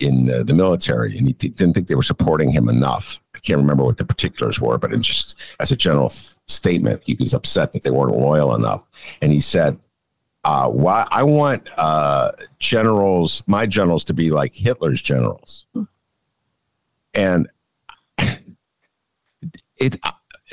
[0.00, 3.20] in uh, the military, and he didn't think they were supporting him enough.
[3.34, 7.02] I can't remember what the particulars were, but it just as a general f- statement,
[7.04, 8.82] he was upset that they weren't loyal enough.
[9.20, 9.78] And he said,
[10.44, 15.66] uh, "Why I want uh, generals, my generals, to be like Hitler's generals."
[17.14, 17.48] And
[19.76, 20.00] it,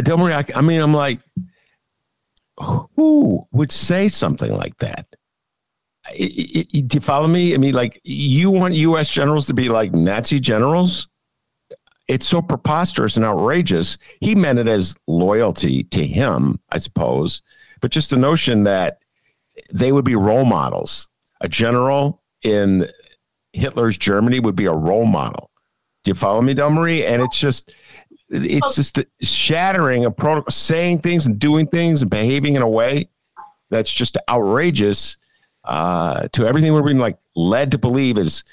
[0.01, 1.19] Delmarie, I, I mean, I'm like,
[2.59, 5.06] who would say something like that?
[6.13, 7.53] It, it, do you follow me?
[7.53, 9.09] I mean, like, you want U.S.
[9.09, 11.07] generals to be like Nazi generals?
[12.07, 13.97] It's so preposterous and outrageous.
[14.21, 17.41] He meant it as loyalty to him, I suppose,
[17.81, 18.99] but just the notion that
[19.73, 21.09] they would be role models.
[21.41, 22.87] A general in
[23.53, 25.51] Hitler's Germany would be a role model.
[26.03, 27.05] Do you follow me, Delmarie?
[27.05, 27.73] And it's just,
[28.29, 33.09] it's just shattering a protocol, saying things and doing things and behaving in a way
[33.69, 35.17] that's just outrageous
[35.67, 38.43] uh, to everything we're being like led to believe is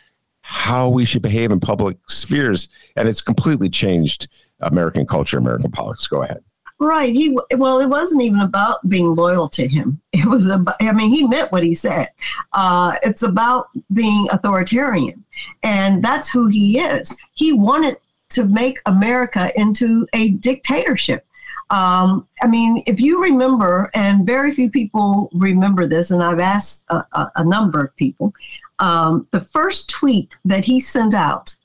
[0.43, 4.29] how we should behave in public spheres, and it's completely changed
[4.61, 6.07] American culture, American politics.
[6.07, 6.43] Go ahead.
[6.81, 7.15] Right.
[7.15, 10.01] He well, it wasn't even about being loyal to him.
[10.13, 10.77] It was about.
[10.81, 12.09] I mean, he meant what he said.
[12.53, 15.25] Uh, it's about being authoritarian,
[15.63, 17.17] and that's who he is.
[17.33, 17.97] He wanted
[18.31, 21.27] to make America into a dictatorship.
[21.75, 26.85] Um, I mean, if you remember, and very few people remember this, and I've asked
[26.89, 28.33] a, a, a number of people,
[28.79, 31.57] um, the first tweet that he sent out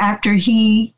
[0.00, 0.92] after he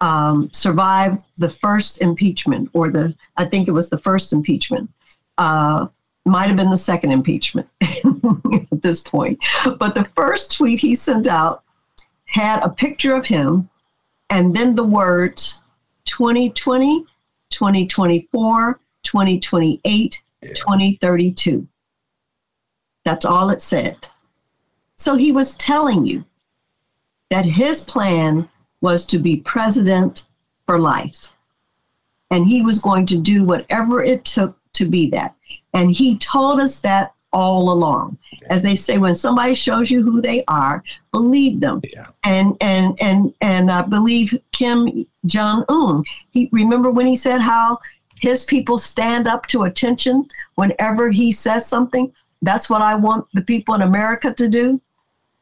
[0.00, 4.88] um, survived the first impeachment, or the, I think it was the first impeachment,
[5.36, 5.86] uh,
[6.24, 9.38] might have been the second impeachment at this point.
[9.78, 11.62] But the first tweet he sent out
[12.24, 13.68] had a picture of him
[14.30, 15.60] and then the words
[16.06, 17.04] 2020
[17.52, 20.52] 2024, 2028, yeah.
[20.52, 21.68] 2032.
[23.04, 24.08] That's all it said.
[24.96, 26.24] So he was telling you
[27.30, 28.48] that his plan
[28.80, 30.26] was to be president
[30.66, 31.32] for life.
[32.30, 35.34] And he was going to do whatever it took to be that.
[35.74, 38.18] And he told us that all along.
[38.50, 41.80] As they say, when somebody shows you who they are, believe them.
[41.92, 42.08] Yeah.
[42.24, 46.04] And and and and uh, believe Kim Jong Un.
[46.30, 47.78] He remember when he said how
[48.20, 52.12] his people stand up to attention whenever he says something.
[52.42, 54.80] That's what I want the people in America to do.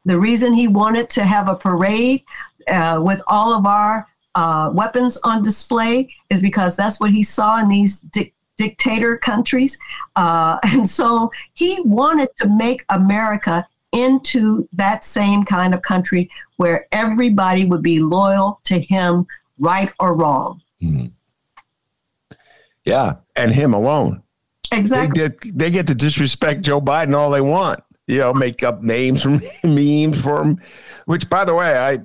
[0.05, 2.23] The reason he wanted to have a parade
[2.67, 7.59] uh, with all of our uh, weapons on display is because that's what he saw
[7.59, 9.79] in these di- dictator countries.
[10.15, 16.87] Uh, and so he wanted to make America into that same kind of country where
[16.91, 19.25] everybody would be loyal to him,
[19.59, 20.61] right or wrong.
[20.81, 21.07] Mm-hmm.
[22.85, 24.23] Yeah, and him alone.
[24.71, 25.21] Exactly.
[25.21, 27.83] They get, they get to disrespect Joe Biden all they want.
[28.07, 30.61] You know, make up names from memes for him,
[31.05, 31.99] which, by the way, I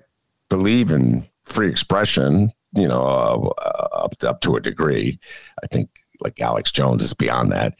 [0.48, 5.18] believe in free expression, you know, uh, up, up to a degree.
[5.62, 5.88] I think
[6.20, 7.74] like Alex Jones is beyond that.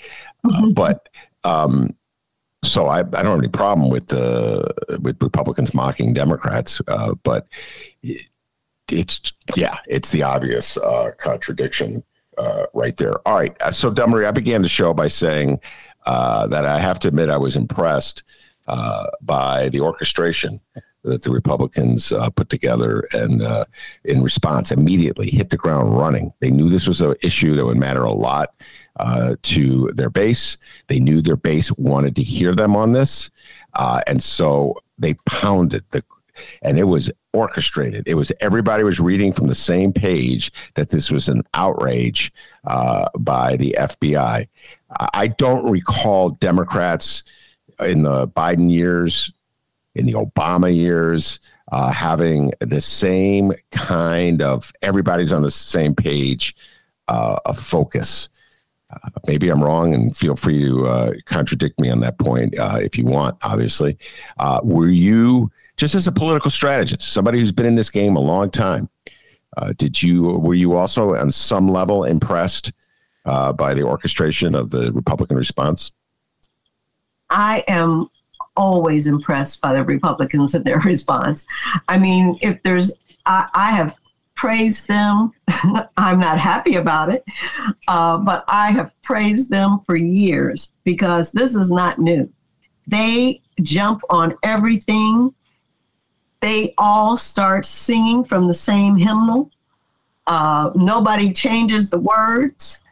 [0.45, 0.73] Uh, mm-hmm.
[0.73, 1.09] but
[1.45, 1.95] um,
[2.63, 7.47] so I, I don't have any problem with the with Republicans mocking Democrats, uh, but
[8.03, 8.27] it,
[8.91, 12.03] it's yeah, it's the obvious uh, contradiction
[12.39, 13.15] uh, right there.
[13.27, 15.61] All right, uh, so Delmarie, I began the show by saying
[16.07, 18.23] uh, that I have to admit I was impressed
[19.23, 20.61] by the orchestration
[21.07, 23.65] that the Republicans uh, put together and uh,
[24.05, 26.33] in response immediately hit the ground running.
[26.41, 28.55] They knew this was an issue that would matter a lot
[28.99, 30.59] uh, to their base.
[30.89, 33.31] They knew their base wanted to hear them on this.
[33.75, 36.03] Uh, and so they pounded the,
[36.63, 38.05] and it was orchestrated.
[38.07, 42.33] It was everybody was reading from the same page that this was an outrage
[42.65, 44.49] uh, by the FBI.
[45.13, 47.25] I don't recall Democrats
[47.81, 49.33] in the Biden years
[49.97, 51.41] in the Obama years,
[51.73, 56.55] uh, having the same kind of everybody's on the same page
[57.09, 58.29] uh, of focus.
[58.91, 62.79] Uh, maybe I'm wrong, and feel free to uh, contradict me on that point uh,
[62.81, 63.37] if you want.
[63.43, 63.99] Obviously,
[64.39, 68.21] uh, were you just as a political strategist, somebody who's been in this game a
[68.21, 68.89] long time,
[69.77, 72.73] did you were you also on some level impressed
[73.25, 75.91] by the orchestration of the Republican response?
[77.29, 78.09] I am
[78.57, 81.47] always impressed by the Republicans and their response.
[81.89, 82.93] I mean, if there's,
[83.25, 83.97] I, I have
[84.37, 85.33] praised them.
[85.97, 87.25] I'm not happy about it,
[87.89, 92.31] uh, but I have praised them for years because this is not new.
[92.87, 95.35] They jump on everything.
[96.41, 99.51] They all start singing from the same hymnal.
[100.27, 102.85] Uh, nobody changes the words.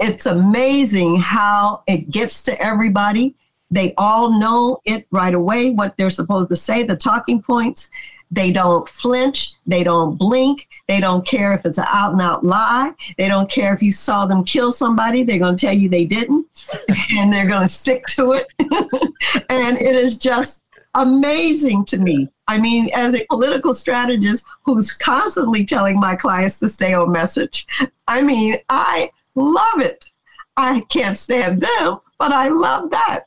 [0.00, 3.36] It's amazing how it gets to everybody.
[3.70, 7.90] They all know it right away, what they're supposed to say, the talking points.
[8.30, 9.54] They don't flinch.
[9.66, 10.68] They don't blink.
[10.86, 12.92] They don't care if it's an out and out lie.
[13.16, 15.22] They don't care if you saw them kill somebody.
[15.22, 16.46] They're going to tell you they didn't,
[17.16, 18.46] and they're going to stick to it.
[19.50, 22.28] and it is just amazing to me.
[22.48, 27.66] I mean, as a political strategist who's constantly telling my clients to stay on message,
[28.06, 30.10] I mean, I love it.
[30.56, 33.24] I can't stand them, but I love that.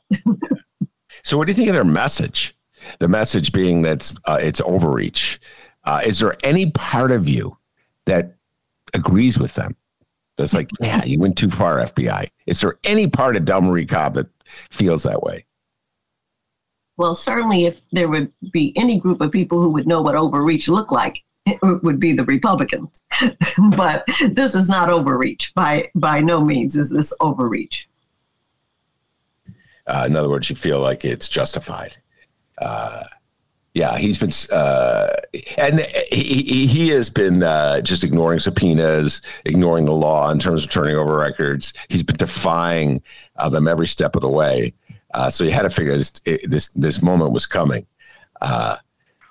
[1.22, 2.56] so, what do you think of their message?
[2.98, 5.40] The message being that uh, it's overreach.
[5.84, 7.56] Uh, is there any part of you
[8.06, 8.36] that
[8.94, 9.76] agrees with them?
[10.36, 12.28] That's like, yeah, you went too far, FBI.
[12.46, 14.28] Is there any part of Delmarie Cobb that
[14.70, 15.44] feels that way?
[16.96, 20.68] Well, certainly, if there would be any group of people who would know what overreach
[20.68, 23.02] looked like, it would be the Republicans.
[23.76, 25.54] but this is not overreach.
[25.54, 27.88] By by no means is this overreach.
[29.86, 31.96] Uh, in other words, you feel like it's justified.
[32.58, 33.02] Uh,
[33.74, 35.16] yeah, he's been, uh,
[35.56, 40.70] and he, he has been uh, just ignoring subpoenas, ignoring the law in terms of
[40.70, 41.72] turning over records.
[41.88, 43.02] He's been defying
[43.36, 44.74] uh, them every step of the way.
[45.14, 46.10] Uh, so you had to figure this
[46.44, 47.86] this, this moment was coming.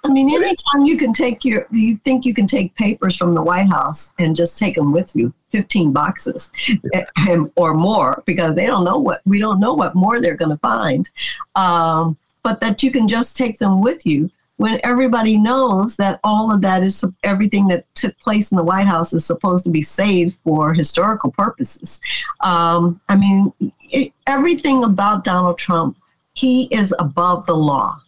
[0.03, 3.41] I mean, anytime you can take your, you think you can take papers from the
[3.41, 6.51] White House and just take them with you, 15 boxes
[6.93, 7.05] yeah.
[7.29, 10.49] and, or more, because they don't know what, we don't know what more they're going
[10.49, 11.09] to find.
[11.55, 16.53] Um, but that you can just take them with you when everybody knows that all
[16.53, 19.81] of that is everything that took place in the White House is supposed to be
[19.81, 21.99] saved for historical purposes.
[22.41, 23.51] Um, I mean,
[23.89, 25.97] it, everything about Donald Trump,
[26.33, 28.01] he is above the law.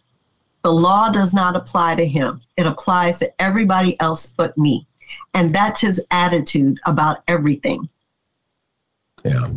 [0.64, 4.88] The law does not apply to him, it applies to everybody else but me.
[5.34, 7.88] And that's his attitude about everything.
[9.24, 9.50] Yeah,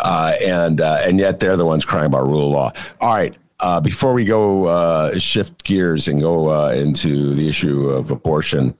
[0.00, 2.72] uh, and uh, and yet they're the ones crying about rule of law.
[3.00, 7.88] All right, uh, before we go uh, shift gears and go uh, into the issue
[7.88, 8.76] of abortion,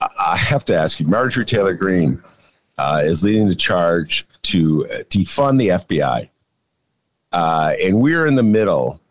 [0.00, 2.22] I have to ask you, Marjorie Taylor Greene
[2.78, 6.28] uh, is leading the charge to defund the FBI,
[7.80, 9.01] and we're in the middle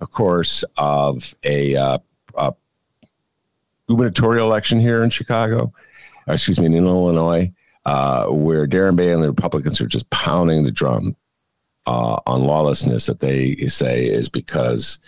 [0.00, 1.98] of course, of a, uh,
[2.36, 2.54] a
[3.88, 5.72] gubernatorial election here in Chicago,
[6.28, 7.50] uh, excuse me, in Illinois,
[7.84, 11.16] uh, where Darren Bailey and the Republicans are just pounding the drum
[11.86, 14.98] uh, on lawlessness that they say is because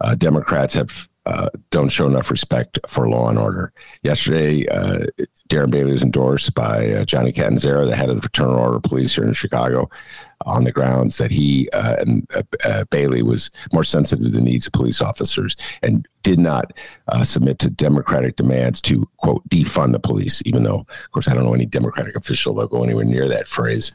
[0.00, 3.74] uh, Democrats have uh, don't show enough respect for law and order.
[4.02, 5.00] Yesterday, uh,
[5.50, 9.14] Darren Bailey was endorsed by Johnny Catanzara, the head of the Fraternal Order of Police
[9.14, 9.90] here in Chicago,
[10.46, 14.40] on the grounds that he uh, and uh, uh, Bailey was more sensitive to the
[14.40, 16.72] needs of police officers and did not
[17.24, 20.42] submit to Democratic demands to quote defund the police.
[20.44, 23.48] Even though, of course, I don't know any Democratic official that'll go anywhere near that
[23.48, 23.92] phrase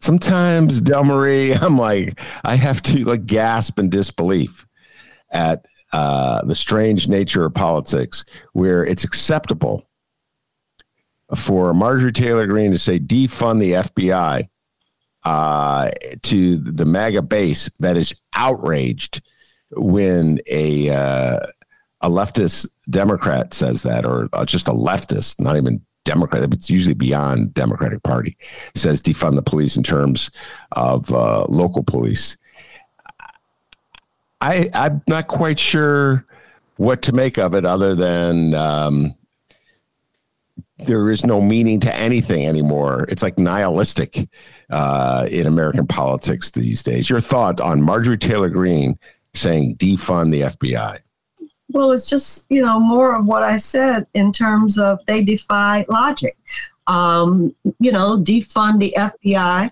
[0.00, 4.66] sometimes Delmarie, I'm like, I have to like gasp in disbelief
[5.30, 9.88] at uh, the strange nature of politics where it's acceptable
[11.34, 14.48] for Marjorie Taylor Greene to say defund the FBI
[15.24, 15.90] uh,
[16.22, 19.22] to the MAGA base that is outraged
[19.70, 21.40] when a uh,
[22.02, 26.70] a leftist Democrat says that, or uh, just a leftist, not even Democrat, but it's
[26.70, 28.36] usually beyond Democratic Party,
[28.74, 30.30] says defund the police in terms
[30.72, 32.36] of uh, local police.
[34.40, 36.26] I, I'm not quite sure
[36.76, 39.14] what to make of it other than um,
[40.78, 43.06] there is no meaning to anything anymore.
[43.08, 44.28] It's like nihilistic
[44.70, 47.08] uh, in American politics these days.
[47.08, 48.98] Your thought on Marjorie Taylor Greene
[49.34, 50.98] saying defund the FBI?
[51.70, 55.84] Well, it's just, you know, more of what I said in terms of they defy
[55.88, 56.36] logic.
[56.86, 59.70] Um, you know, defund the FBI.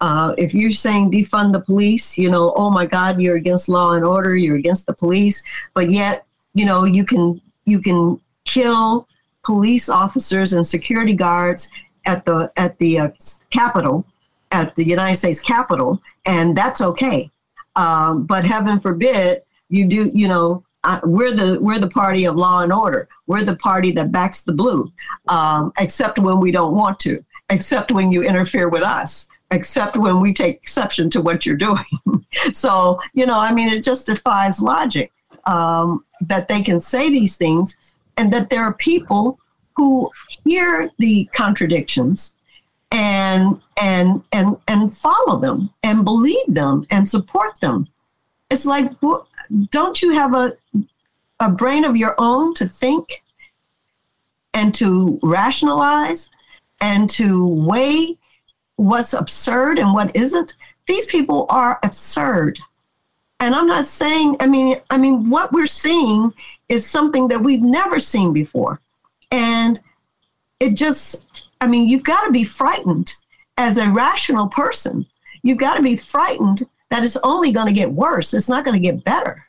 [0.00, 3.92] Uh, if you're saying defund the police, you know, oh my God, you're against law
[3.92, 5.42] and order, you're against the police,
[5.74, 9.08] but yet, you know, you can you can kill
[9.44, 11.70] police officers and security guards
[12.06, 13.08] at the at the uh,
[13.50, 14.04] Capitol,
[14.50, 17.30] at the United States Capitol, and that's okay.
[17.76, 22.36] Um, but heaven forbid You do, you know, uh, we're the we're the party of
[22.36, 23.08] law and order.
[23.26, 24.92] We're the party that backs the blue,
[25.28, 30.20] um, except when we don't want to, except when you interfere with us, except when
[30.20, 31.84] we take exception to what you're doing.
[32.52, 35.10] so you know, I mean, it just defies logic
[35.46, 37.76] um, that they can say these things,
[38.16, 39.38] and that there are people
[39.76, 40.10] who
[40.44, 42.34] hear the contradictions
[42.90, 47.88] and and and and follow them and believe them and support them.
[48.50, 48.92] It's like,
[49.70, 50.56] don't you have a
[51.40, 53.22] a brain of your own to think
[54.54, 56.30] and to rationalize
[56.80, 58.16] and to weigh
[58.76, 60.54] what's absurd and what isn't?
[60.86, 62.58] These people are absurd.
[63.40, 66.32] And I'm not saying, I mean, I mean, what we're seeing
[66.68, 68.80] is something that we've never seen before.
[69.30, 69.80] And
[70.60, 73.14] it just, I mean, you've got to be frightened
[73.58, 75.06] as a rational person.
[75.42, 78.34] You've got to be frightened that it's only going to get worse.
[78.34, 79.44] It's not going to get better.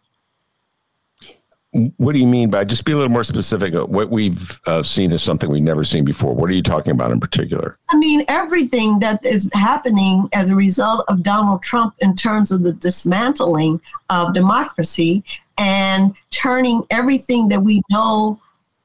[1.98, 3.74] What do you mean by just be a little more specific?
[3.74, 6.34] What we've uh, seen is something we've never seen before.
[6.34, 7.78] What are you talking about in particular?
[7.90, 12.64] I mean, everything that is happening as a result of Donald Trump in terms of
[12.64, 15.22] the dismantling of democracy
[15.58, 18.40] and turning everything that we know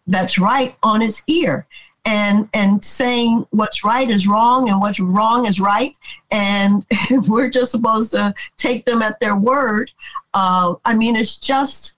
[0.07, 1.67] that's right on its ear
[2.07, 5.97] and and saying what's right is wrong and what's wrong is right
[6.31, 6.87] and
[7.29, 9.91] we're just supposed to take them at their word
[10.33, 11.95] uh, i mean it's just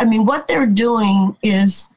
[0.00, 1.94] I mean, what they're doing is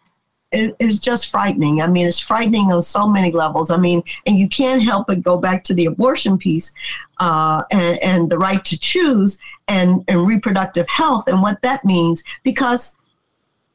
[0.52, 1.82] is just frightening.
[1.82, 3.72] I mean, it's frightening on so many levels.
[3.72, 6.76] I mean, and you can't help but go back to the abortion piece
[7.20, 12.24] uh, and, and the right to choose and, and reproductive health and what that means,
[12.44, 12.98] because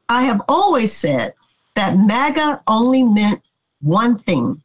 [0.07, 1.33] I have always said
[1.75, 3.41] that MAGA only meant
[3.81, 4.61] one thing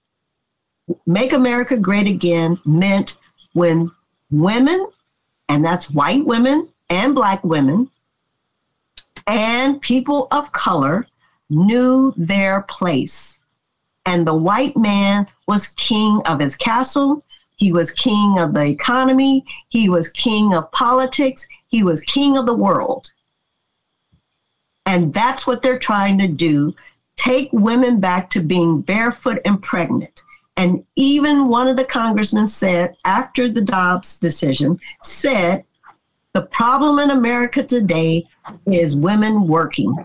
[1.07, 3.17] make America great again meant
[3.53, 3.91] when
[4.31, 4.87] women,
[5.49, 7.91] and that's white women and black women,
[9.27, 11.07] and people of color
[11.51, 13.39] knew their place.
[14.07, 17.25] And the white man was king of his castle.
[17.65, 19.43] He was king of the economy.
[19.71, 21.49] He was king of politics.
[21.69, 23.11] He was king of the world.
[24.85, 26.75] And that's what they're trying to do
[27.17, 30.25] take women back to being barefoot and pregnant.
[30.59, 35.65] And even one of the congressmen said after the Dobbs decision, said
[36.35, 38.27] the problem in America today
[38.67, 40.05] is women working.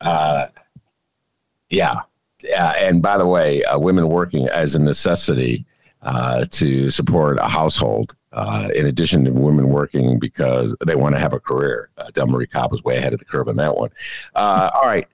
[0.00, 0.46] Uh,
[1.70, 2.02] yeah.
[2.48, 2.70] Yeah.
[2.72, 5.64] And by the way, uh, women working as a necessity
[6.02, 11.20] uh, to support a household, uh, in addition to women working because they want to
[11.20, 11.90] have a career.
[11.98, 13.90] Uh, Delmarie Cobb was way ahead of the curve on that one.
[14.34, 15.06] Uh, all right.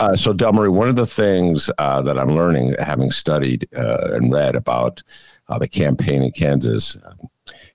[0.00, 4.30] Uh, so, Delmarie, one of the things uh, that I'm learning, having studied uh, and
[4.32, 5.02] read about
[5.48, 7.28] uh, the campaign in Kansas um,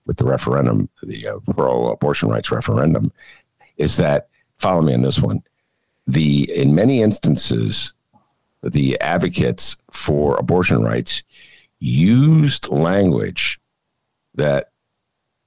[0.06, 3.12] with the referendum, the uh, pro abortion rights referendum,
[3.78, 5.44] is that, follow me on this one,
[6.08, 7.94] the in many instances,
[8.64, 11.24] the advocates for abortion rights
[11.80, 13.60] used language
[14.36, 14.72] that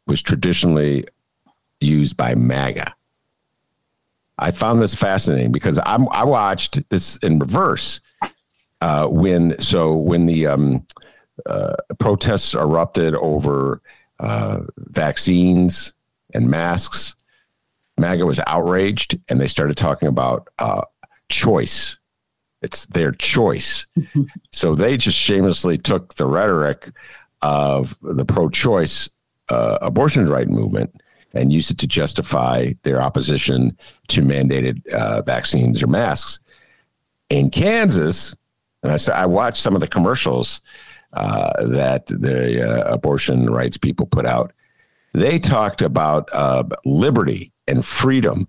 [0.07, 1.05] was traditionally
[1.81, 2.95] used by MAGA.
[4.39, 8.01] I found this fascinating because I'm, I watched this in reverse
[8.83, 10.87] uh, when so when the um,
[11.47, 13.81] uh, protests erupted over
[14.21, 15.95] uh, vaccines
[16.35, 17.17] and masks.
[17.99, 20.83] MAGA was outraged, and they started talking about uh,
[21.29, 21.99] choice.
[22.67, 23.87] It's their choice.
[24.53, 26.91] so they just shamelessly took the rhetoric
[27.43, 29.09] of the pro-choice
[29.51, 31.01] uh, abortion right movement
[31.33, 36.41] and used it to justify their opposition to mandated uh, vaccines or masks.
[37.31, 38.35] In Kansas,
[38.83, 40.61] and I, I watched some of the commercials
[41.13, 44.53] uh, that the uh, abortion rights people put out.
[45.15, 48.49] They talked about uh, liberty and freedom.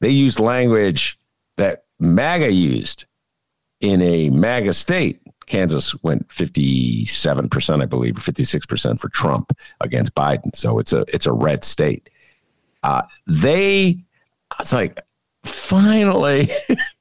[0.00, 1.18] They used language
[1.56, 3.06] that MAGA used
[3.80, 5.20] in a MAGA state.
[5.46, 10.54] Kansas went 57%, I believe, or 56% for Trump against Biden.
[10.56, 12.10] So it's a it's a red state.
[12.82, 13.98] Uh, they,
[14.60, 15.00] it's like,
[15.44, 16.50] finally,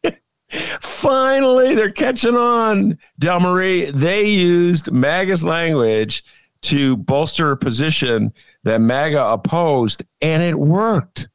[0.81, 2.97] finally, they're catching on.
[3.19, 6.23] Delmarie, they used MAGA's language
[6.63, 8.33] to bolster a position
[8.63, 11.29] that MAGA opposed, and it worked.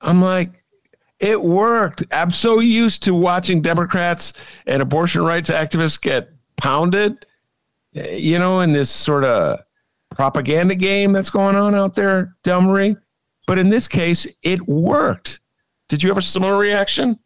[0.00, 0.63] I'm like,
[1.24, 2.04] it worked.
[2.12, 4.34] I'm so used to watching Democrats
[4.66, 7.24] and abortion rights activists get pounded,
[7.92, 9.60] you know, in this sort of
[10.10, 13.00] propaganda game that's going on out there, Delmarie.
[13.46, 15.40] But in this case, it worked.
[15.88, 17.18] Did you have a similar reaction?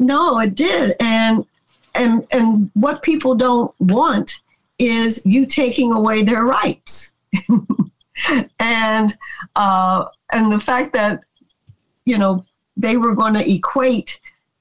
[0.00, 0.96] No, it did.
[0.98, 1.44] And
[1.94, 4.32] and and what people don't want
[4.80, 7.12] is you taking away their rights.
[8.58, 9.16] and
[9.54, 11.20] uh, and the fact that
[12.04, 12.44] you know
[12.78, 14.20] they were going to equate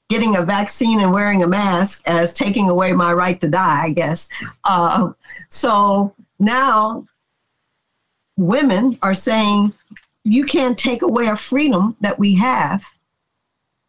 [0.10, 3.90] getting a vaccine and wearing a mask as taking away my right to die, I
[3.92, 4.30] guess.
[4.64, 5.12] Uh,
[5.50, 7.06] so now
[8.38, 9.74] women are saying
[10.24, 12.86] you can't take away a freedom that we have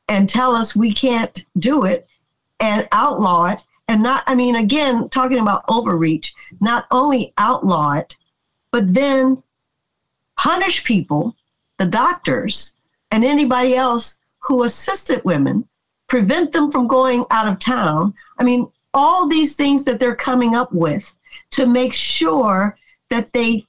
[0.08, 2.06] and tell us we can't do it
[2.60, 8.16] and outlaw it and not i mean again talking about overreach not only outlaw it
[8.70, 9.42] but then
[10.36, 11.36] punish people
[11.78, 12.72] the doctors
[13.10, 14.17] and anybody else
[14.48, 15.68] who assisted women
[16.08, 18.14] prevent them from going out of town.
[18.38, 21.14] I mean all these things that they're coming up with
[21.52, 22.76] to make sure
[23.10, 23.66] that they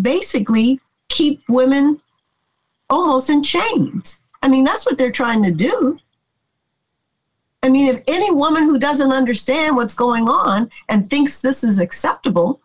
[0.00, 2.00] basically keep women
[2.90, 4.22] almost in chains.
[4.42, 5.98] I mean that's what they're trying to do.
[7.62, 11.80] I mean, if any woman who doesn't understand what's going on and thinks this is
[11.80, 12.60] acceptable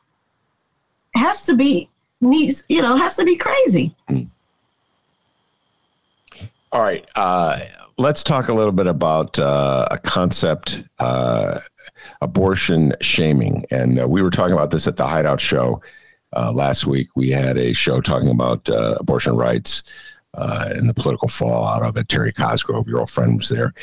[1.16, 1.90] has to be
[2.22, 3.96] needs, you know, has to be crazy.
[4.10, 4.30] Mm.
[6.74, 7.06] All right.
[7.16, 7.60] Uh,
[7.98, 11.60] let's talk a little bit about uh, a concept, uh,
[12.22, 13.66] abortion shaming.
[13.72, 15.82] And uh, we were talking about this at the Hideout Show
[16.36, 17.10] uh, last week.
[17.16, 19.84] We had a show talking about uh, abortion rights
[20.34, 22.08] and the political fallout of it.
[22.08, 23.74] Terry Cosgrove, your old friend, was there.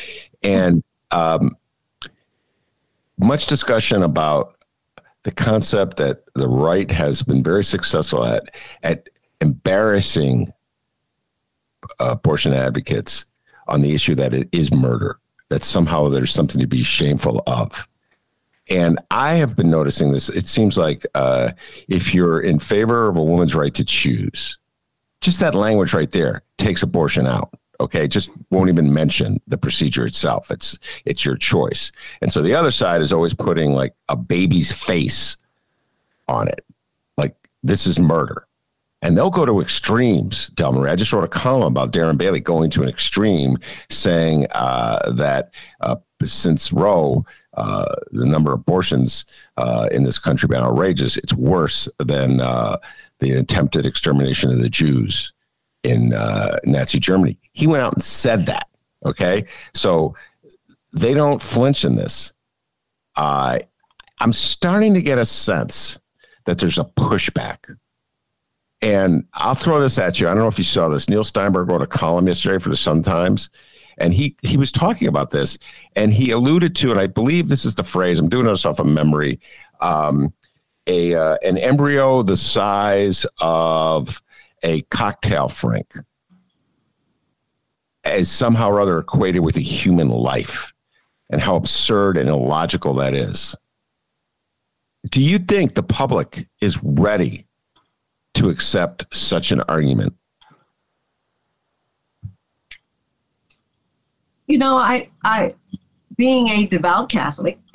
[0.42, 1.56] And um,
[3.18, 4.56] much discussion about
[5.24, 9.08] the concept that the right has been very successful at at
[9.40, 10.52] embarrassing
[12.00, 13.24] abortion advocates
[13.66, 15.18] on the issue that it is murder
[15.50, 17.86] that somehow there's something to be shameful of.
[18.70, 21.52] And i have been noticing this it seems like uh,
[21.88, 24.58] if you're in favor of a woman's right to choose
[25.22, 28.08] just that language right there takes abortion out okay?
[28.08, 30.50] Just won't even mention the procedure itself.
[30.50, 31.92] It's it's your choice.
[32.22, 35.36] And so the other side is always putting like a baby's face
[36.26, 36.64] on it.
[37.16, 38.47] Like this is murder
[39.02, 42.70] and they'll go to extremes Delmarie i just wrote a column about darren bailey going
[42.70, 43.58] to an extreme
[43.90, 47.24] saying uh, that uh, since roe
[47.54, 49.26] uh, the number of abortions
[49.56, 52.76] uh, in this country been outrageous it's worse than uh,
[53.20, 55.32] the attempted extermination of the jews
[55.84, 57.38] in uh, Nazi Germany.
[57.52, 58.68] He went out and said that.
[59.06, 60.16] Okay, so
[60.92, 62.32] they don't flinch in this.
[64.20, 66.00] I'm starting to get a sense
[66.46, 67.76] that there's a pushback.
[68.80, 70.28] And I'll throw this at you.
[70.28, 71.08] I don't know if you saw this.
[71.08, 73.50] Neil Steinberg wrote a column yesterday for the Sun Times,
[73.98, 75.58] and he he was talking about this,
[75.96, 78.20] and he alluded to, and I believe this is the phrase.
[78.20, 79.40] I'm doing this off of memory.
[79.80, 80.32] Um,
[80.86, 84.22] a uh, an embryo the size of
[84.62, 85.94] a cocktail frank
[88.04, 90.72] is somehow or other equated with a human life
[91.30, 93.54] and how absurd and illogical that is.
[95.10, 97.46] Do you think the public is ready
[98.34, 100.14] to accept such an argument?
[104.46, 105.54] You know, I, I,
[106.16, 107.58] being a devout Catholic,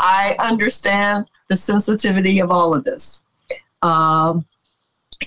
[0.00, 3.22] I understand the sensitivity of all of this.
[3.82, 4.44] Um,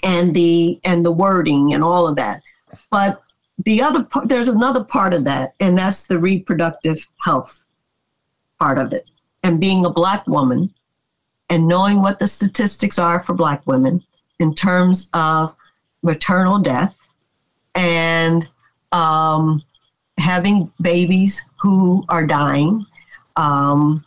[0.04, 2.42] and the and the wording and all of that.
[2.90, 3.22] But
[3.66, 7.60] the other part, there's another part of that, and that's the reproductive health
[8.60, 9.06] part of it.
[9.44, 10.74] And being a black woman
[11.52, 14.02] and knowing what the statistics are for black women
[14.40, 15.54] in terms of
[16.02, 16.96] maternal death
[17.76, 18.48] and
[18.94, 19.62] um,
[20.18, 22.86] having babies who are dying
[23.36, 24.04] um,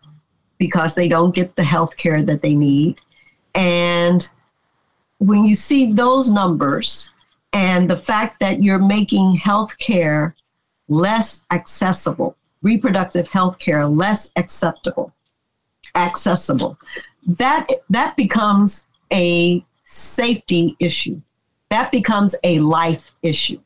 [0.56, 2.98] because they don't get the health care that they need.
[3.54, 4.26] And
[5.18, 7.10] when you see those numbers
[7.52, 10.34] and the fact that you're making health care
[10.88, 15.12] less accessible, reproductive health care less acceptable,
[15.94, 16.78] accessible,
[17.26, 21.20] that that becomes a safety issue.
[21.70, 23.60] That becomes a life issue.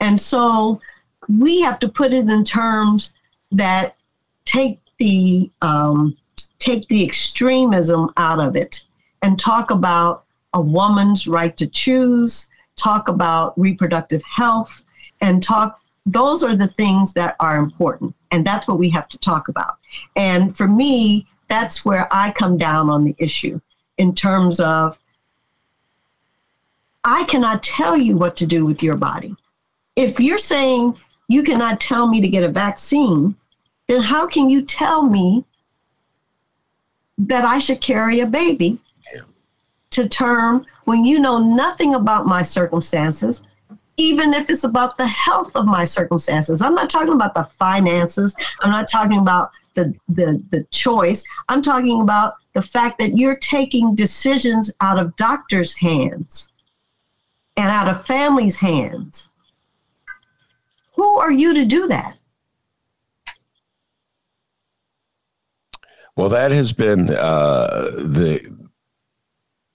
[0.00, 0.80] And so
[1.28, 3.14] we have to put it in terms
[3.52, 3.96] that
[4.44, 6.16] take the um,
[6.58, 8.84] take the extremism out of it
[9.22, 14.84] and talk about a woman's right to choose, talk about reproductive health,
[15.20, 15.80] and talk.
[16.06, 18.14] Those are the things that are important.
[18.30, 19.76] And that's what we have to talk about.
[20.16, 23.60] And for me, that's where I come down on the issue
[23.96, 24.98] in terms of
[27.04, 29.34] I cannot tell you what to do with your body.
[29.96, 33.36] If you're saying you cannot tell me to get a vaccine,
[33.86, 35.44] then how can you tell me
[37.18, 38.78] that I should carry a baby
[39.90, 43.42] to term when you know nothing about my circumstances,
[43.96, 46.62] even if it's about the health of my circumstances.
[46.62, 51.24] I'm not talking about the finances, I'm not talking about the, the, the choice.
[51.48, 56.50] I'm talking about the fact that you're taking decisions out of doctors' hands
[57.56, 59.30] and out of families' hands.
[60.96, 62.18] Who are you to do that?
[66.16, 68.52] Well, that has been uh, the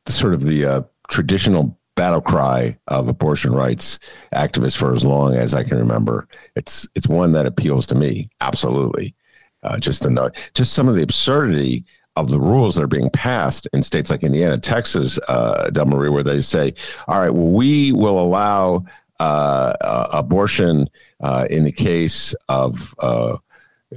[0.07, 3.99] sort of the uh, traditional battle cry of abortion rights
[4.33, 6.27] activists for as long as I can remember.
[6.57, 9.15] It's it's one that appeals to me absolutely.
[9.63, 11.85] Uh, just know, just some of the absurdity
[12.15, 16.23] of the rules that are being passed in states like Indiana, Texas, uh, Delmarie, where
[16.23, 16.73] they say,
[17.07, 18.85] "All right, well, we will allow
[19.19, 20.89] uh, uh abortion
[21.21, 23.37] uh, in the case of." Uh,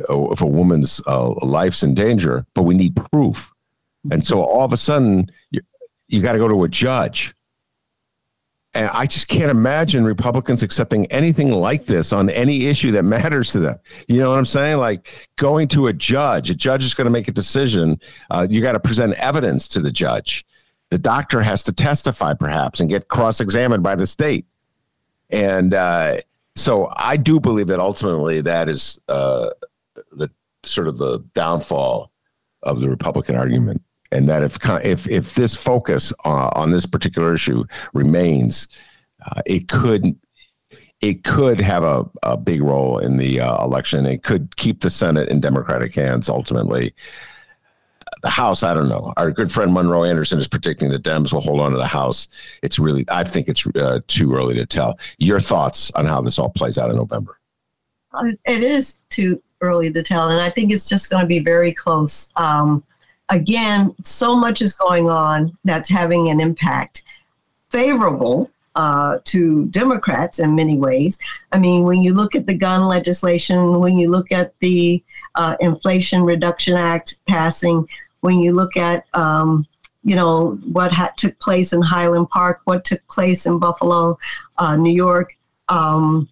[0.09, 3.51] if a woman's uh, life's in danger, but we need proof.
[4.11, 5.61] And so all of a sudden, you,
[6.09, 7.35] you got to go to a judge.
[8.77, 13.51] And I just can't imagine Republicans accepting anything like this on any issue that matters
[13.53, 13.79] to them.
[14.07, 14.77] You know what I'm saying?
[14.77, 17.99] Like going to a judge, a judge is going to make a decision.
[18.31, 20.45] Uh, you got to present evidence to the judge.
[20.91, 24.45] The doctor has to testify, perhaps, and get cross examined by the state.
[25.31, 26.19] And uh,
[26.55, 29.51] so I do believe that ultimately that is uh,
[30.13, 30.31] the
[30.65, 32.13] sort of the downfall
[32.63, 33.83] of the Republican argument,
[34.13, 38.69] and that if if if this focus uh, on this particular issue remains,
[39.25, 40.17] uh, it could
[41.01, 44.07] it could have a, a big role in the uh, election.
[44.07, 46.95] It could keep the Senate in Democratic hands ultimately.
[48.23, 49.13] The House, I don't know.
[49.17, 52.29] Our good friend Monroe Anderson is predicting the Dems will hold on to the House.
[52.63, 54.99] It's really, I think it's uh, too early to tell.
[55.19, 57.39] Your thoughts on how this all plays out in November?
[58.13, 60.31] Uh, it is too early to tell.
[60.31, 62.33] And I think it's just going to be very close.
[62.37, 62.83] Um,
[63.29, 67.05] again, so much is going on that's having an impact
[67.71, 71.19] favorable uh, to Democrats in many ways.
[71.53, 75.03] I mean, when you look at the gun legislation, when you look at the
[75.35, 77.89] uh, Inflation Reduction Act passing,
[78.21, 79.67] when you look at um,
[80.05, 84.19] you know what ha- took place in Highland Park, what took place in Buffalo,
[84.59, 85.35] uh, New York.
[85.69, 86.29] Um,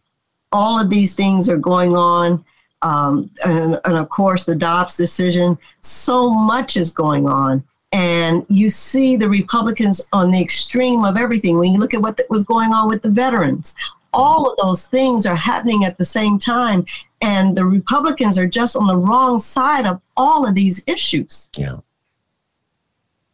[0.53, 2.45] all of these things are going on
[2.85, 5.59] um, and, and of course the Dobbs decision.
[5.81, 7.65] So much is going on.
[7.93, 11.59] And you see the Republicans on the extreme of everything.
[11.59, 13.75] When you look at what was going on with the veterans,
[14.13, 16.85] all of those things are happening at the same time.
[17.23, 21.51] And the Republicans are just on the wrong side of all of these issues.
[21.57, 21.79] Yeah.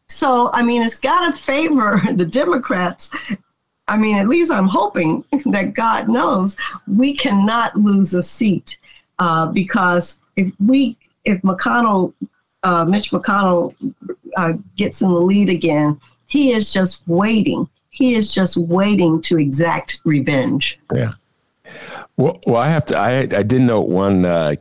[0.08, 3.10] So, I mean, it's got to favor the Democrats.
[3.88, 8.78] I mean, at least I'm hoping that God knows we cannot lose a seat
[9.20, 12.12] uh, because if we if McConnell,
[12.62, 13.74] uh, Mitch McConnell,
[14.36, 17.68] uh, gets in the lead again, he is just waiting.
[17.90, 20.80] He is just waiting to exact revenge.
[20.92, 21.12] Yeah.
[22.16, 22.98] Well, well, I have to.
[22.98, 24.54] I I did note one uh,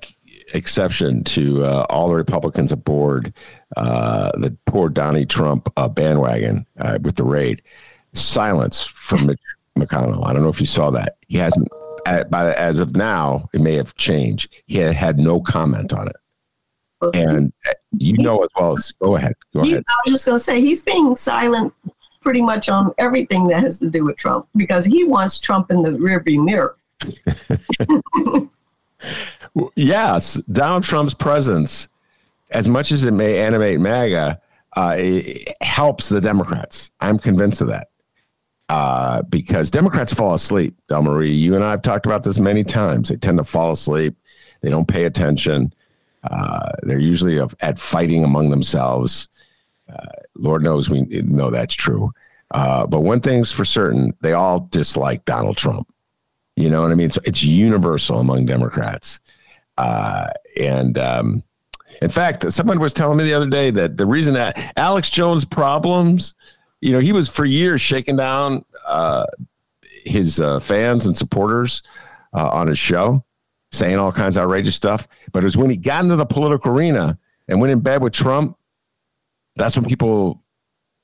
[0.53, 3.33] exception to uh, all the Republicans aboard
[3.77, 7.61] uh, the poor Donnie Trump uh, bandwagon uh, with the raid.
[8.13, 9.39] Silence from Mitch
[9.77, 10.25] McConnell.
[10.25, 11.17] I don't know if you saw that.
[11.27, 11.69] He hasn't
[12.09, 14.55] at, by, as of now, it may have changed.
[14.65, 16.15] He had, had no comment on it.
[17.13, 17.53] and
[17.97, 19.35] you know as well as go ahead.
[19.53, 19.83] Go ahead.
[19.87, 21.73] I was just going to say he's being silent
[22.19, 25.81] pretty much on everything that has to do with Trump because he wants Trump in
[25.81, 26.75] the rearview mirror.
[29.75, 31.87] yes, Donald Trump's presence,
[32.51, 34.41] as much as it may animate MAGA,
[34.75, 34.97] uh,
[35.61, 36.91] helps the Democrats.
[36.99, 37.89] I'm convinced of that
[38.69, 40.75] uh, because Democrats fall asleep.
[40.87, 43.09] Delmarie, you and I have talked about this many times.
[43.09, 44.15] They tend to fall asleep.
[44.61, 45.73] They don't pay attention.
[46.23, 49.29] Uh, they're usually at fighting among themselves.
[49.91, 50.05] Uh,
[50.35, 52.13] Lord knows we know that's true.
[52.51, 55.91] Uh, but one thing's for certain: they all dislike Donald Trump.
[56.55, 57.09] You know what I mean?
[57.09, 59.19] So it's universal among Democrats.
[59.77, 61.43] Uh, and um,
[62.01, 65.45] in fact, someone was telling me the other day that the reason that Alex Jones'
[65.45, 66.35] problems
[66.81, 69.25] you know, he was for years shaking down uh,
[70.05, 71.83] his uh, fans and supporters
[72.33, 73.23] uh, on his show,
[73.71, 75.07] saying all kinds of outrageous stuff.
[75.31, 77.17] But it was when he got into the political arena
[77.47, 78.57] and went in bed with Trump.
[79.55, 80.41] That's when people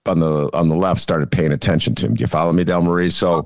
[0.05, 2.13] on the on the left started paying attention to him.
[2.13, 3.11] Do you follow me, Delmarie?
[3.11, 3.45] So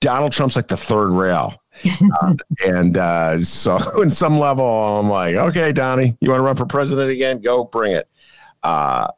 [0.00, 1.54] Donald Trump's like the third rail.
[2.20, 2.34] uh,
[2.64, 6.66] and uh, so, in some level, I'm like, okay, Donnie, you want to run for
[6.66, 7.40] president again?
[7.40, 8.08] Go bring it.
[8.62, 9.08] Uh,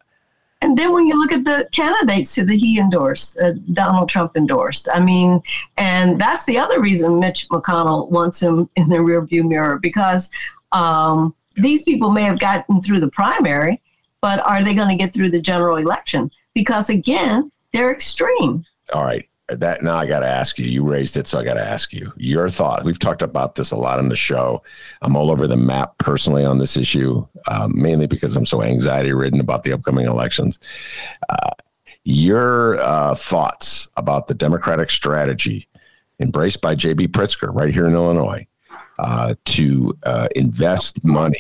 [0.65, 4.89] and then when you look at the candidates that he endorsed, uh, Donald Trump endorsed,
[4.91, 5.43] I mean,
[5.77, 10.31] and that's the other reason Mitch McConnell wants him in the rearview mirror because
[10.73, 13.83] um, these people may have gotten through the primary,
[14.23, 16.31] but are they going to get through the general election?
[16.55, 18.65] Because again, they're extreme.
[18.95, 19.29] All right.
[19.49, 20.67] That now I got to ask you.
[20.67, 22.85] You raised it, so I got to ask you your thought.
[22.85, 24.63] We've talked about this a lot on the show.
[25.03, 29.13] I'm all over the map personally on this issue, um, mainly because I'm so anxiety
[29.13, 30.61] ridden about the upcoming elections.
[31.29, 31.51] Uh,
[32.05, 35.69] your uh, thoughts about the Democratic strategy
[36.21, 37.09] embraced by J.B.
[37.09, 38.47] Pritzker right here in Illinois
[38.99, 41.39] uh, to uh, invest money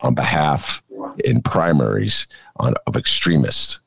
[0.00, 0.82] on behalf
[1.24, 2.26] in primaries
[2.56, 3.80] on, of extremists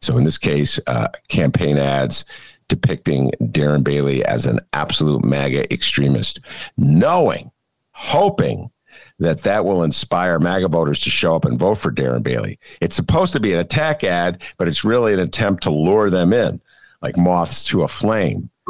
[0.00, 2.24] so in this case, uh, campaign ads
[2.68, 6.40] depicting Darren Bailey as an absolute MAGA extremist,
[6.76, 7.50] knowing,
[7.92, 8.70] hoping
[9.18, 12.58] that that will inspire MAGA voters to show up and vote for Darren Bailey.
[12.80, 16.32] It's supposed to be an attack ad, but it's really an attempt to lure them
[16.32, 16.60] in,
[17.02, 18.50] like moths to a flame.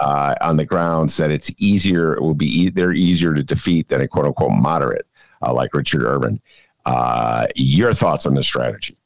[0.00, 3.88] Uh, on the grounds that it's easier, it will be e- they're easier to defeat
[3.88, 5.04] than a quote unquote moderate
[5.42, 6.40] uh, like Richard Irvin.
[6.86, 8.96] Uh, your thoughts on this strategy?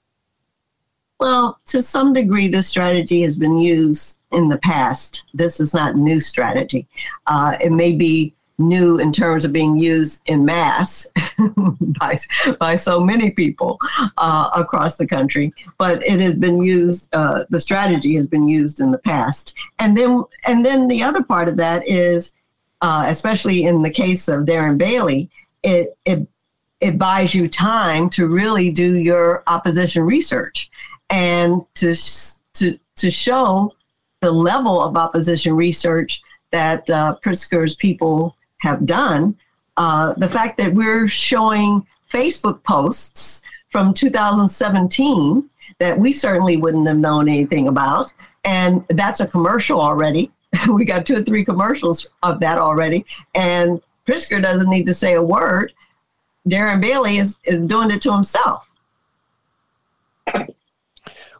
[1.23, 5.23] Well, to some degree, this strategy has been used in the past.
[5.33, 6.89] This is not new strategy.
[7.29, 11.07] Uh, it may be new in terms of being used in mass
[12.01, 12.16] by,
[12.59, 13.79] by so many people
[14.18, 17.09] uh, across the country, but it has been used.
[17.14, 21.23] Uh, the strategy has been used in the past, and then and then the other
[21.23, 22.35] part of that is,
[22.81, 25.31] uh, especially in the case of Darren Bailey,
[25.62, 26.27] it it
[26.81, 30.68] it buys you time to really do your opposition research
[31.13, 31.95] and to
[32.55, 33.73] to to show
[34.21, 39.37] the level of opposition research that uh, Pritzker's people have done.
[39.77, 45.49] Uh, the fact that we're showing Facebook posts from 2017
[45.79, 48.13] that we certainly wouldn't have known anything about,
[48.45, 50.31] and that's a commercial already.
[50.69, 53.05] we got two or three commercials of that already,
[53.35, 55.73] and Pritzker doesn't need to say a word.
[56.49, 58.69] Darren Bailey is, is doing it to himself.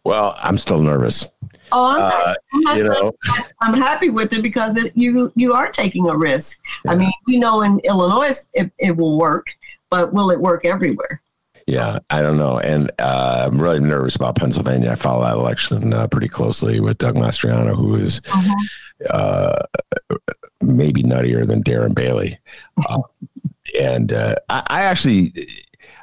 [0.05, 1.27] Well, I'm still nervous.
[1.71, 2.35] Oh, I'm, uh,
[2.67, 3.13] I'm, you know.
[3.61, 6.61] I'm happy with it because it, you you are taking a risk.
[6.85, 6.93] Yeah.
[6.93, 9.55] I mean, we know in Illinois it, it will work,
[9.91, 11.23] but will it work everywhere?
[11.69, 14.91] Yeah, I don't know, and uh, I'm really nervous about Pennsylvania.
[14.91, 18.21] I follow that election uh, pretty closely with Doug Mastriano, who is,
[19.09, 19.63] uh-huh.
[20.61, 22.37] maybe nuttier than Darren Bailey,
[22.89, 23.03] uh,
[23.79, 25.47] and uh, I, I, actually,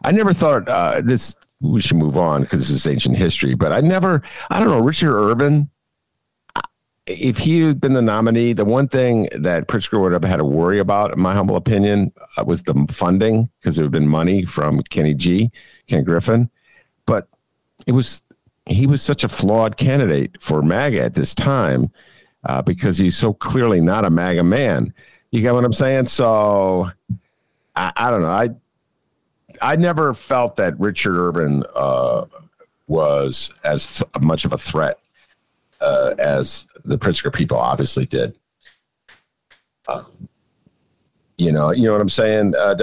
[0.05, 3.53] I never thought uh, this we should move on because this is ancient history.
[3.53, 5.69] But I never, I don't know, Richard Irvin.
[7.05, 10.45] If he had been the nominee, the one thing that Pritzker would have had to
[10.45, 14.45] worry about, in my humble opinion, uh, was the funding because there had been money
[14.45, 15.51] from Kenny G,
[15.87, 16.49] Ken Griffin.
[17.07, 17.27] But
[17.87, 18.23] it was
[18.67, 21.91] he was such a flawed candidate for MAGA at this time
[22.43, 24.93] uh, because he's so clearly not a MAGA man.
[25.31, 26.05] You get what I'm saying?
[26.05, 26.91] So
[27.75, 28.29] I, I don't know.
[28.29, 28.49] I
[29.61, 32.25] I never felt that Richard Irvin uh,
[32.87, 34.99] was as th- much of a threat
[35.81, 38.35] uh, as the Pritzker people obviously did.
[39.87, 40.03] Uh,
[41.37, 42.75] you know, you know what I'm saying, uh?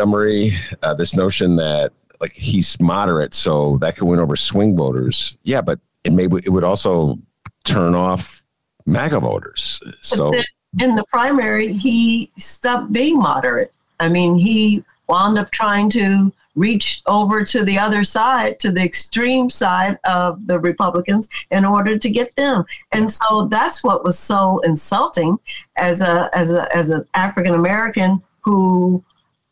[0.83, 5.37] Uh, this notion that like he's moderate, so that could win over swing voters.
[5.43, 7.19] Yeah, but it may it would also
[7.65, 8.45] turn off
[8.87, 9.83] MAGA voters.
[10.01, 10.33] So
[10.81, 13.73] in the primary, he stopped being moderate.
[14.01, 18.83] I mean, he wound up trying to reach over to the other side, to the
[18.83, 22.65] extreme side of the Republicans in order to get them.
[22.93, 25.39] And so that's what was so insulting
[25.77, 29.05] as a as a as an African American who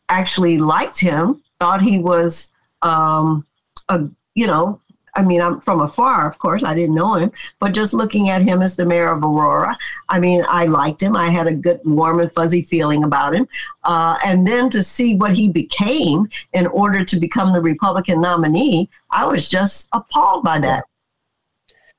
[0.09, 2.52] actually liked him, thought he was
[2.82, 3.46] um,
[3.88, 4.80] a you know
[5.16, 8.42] I mean, I'm from afar, of course, I didn't know him, but just looking at
[8.42, 9.76] him as the mayor of Aurora,
[10.08, 11.16] I mean, I liked him.
[11.16, 13.46] I had a good, warm, and fuzzy feeling about him.
[13.84, 18.88] Uh, and then to see what he became in order to become the Republican nominee,
[19.10, 20.84] I was just appalled by that.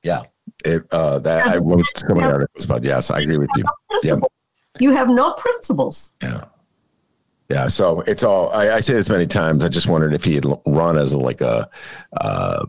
[0.02, 0.24] Yeah.
[0.64, 2.82] It, uh, that I wrote so many articles about.
[2.82, 3.64] Yes, I agree with you.
[3.90, 4.16] No yeah.
[4.78, 6.12] You have no principles.
[6.22, 6.44] Yeah.
[7.48, 8.50] Yeah, so it's all.
[8.52, 9.64] I, I, say this many times.
[9.64, 11.70] I just wondered if he had run as a, like a
[12.20, 12.66] uh,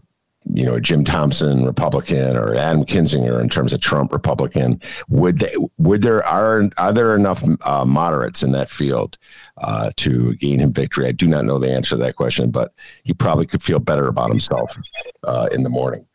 [0.53, 5.53] you know, Jim Thompson Republican or Adam Kinzinger in terms of Trump Republican, would they,
[5.77, 9.17] would there are are there enough uh, moderates in that field
[9.57, 11.07] uh, to gain him victory?
[11.07, 12.73] I do not know the answer to that question, but
[13.03, 14.77] he probably could feel better about himself
[15.23, 16.05] uh, in the morning.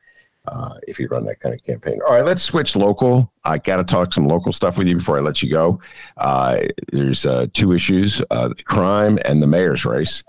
[0.49, 2.01] Uh, if you run that kind of campaign.
[2.05, 3.33] All right, let's switch local.
[3.45, 5.81] I got to talk some local stuff with you before I let you go.
[6.17, 8.21] Uh, there's uh, two issues:
[8.65, 10.25] crime and the mayor's race.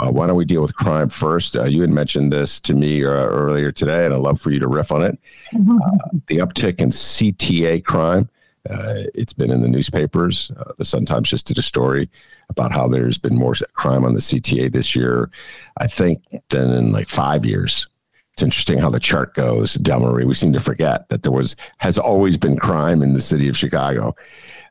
[0.00, 1.56] Uh, why don't we deal with crime first?
[1.56, 4.58] Uh, you had mentioned this to me uh, earlier today, and I'd love for you
[4.58, 5.18] to riff on it.
[5.52, 5.78] Mm-hmm.
[5.80, 8.28] Uh, the uptick in CTA crime.
[8.68, 10.50] Uh, it's been in the newspapers.
[10.58, 12.08] Uh, the Sun Times just did a story
[12.48, 15.30] about how there's been more crime on the CTA this year,
[15.76, 17.86] I think, than in like five years.
[18.32, 20.24] It's interesting how the chart goes, Delmarie.
[20.24, 23.56] We seem to forget that there was has always been crime in the city of
[23.56, 24.16] Chicago,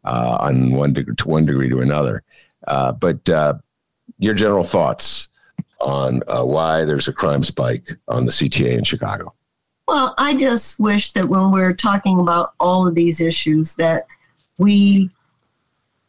[0.03, 2.23] uh, on one degree to one degree to another.
[2.67, 3.53] Uh, but uh,
[4.19, 5.29] your general thoughts
[5.81, 9.33] on uh, why there's a crime spike on the CTA in Chicago?
[9.87, 14.07] Well, I just wish that when we're talking about all of these issues, that
[14.57, 15.09] we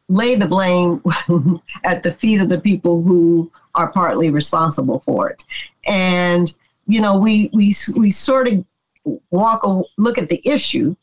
[0.08, 1.02] lay the blame
[1.84, 5.44] at the feet of the people who are partly responsible for it.
[5.86, 6.52] And
[6.86, 8.64] you know, we we we sort of
[9.30, 9.66] walk
[9.96, 10.94] look at the issue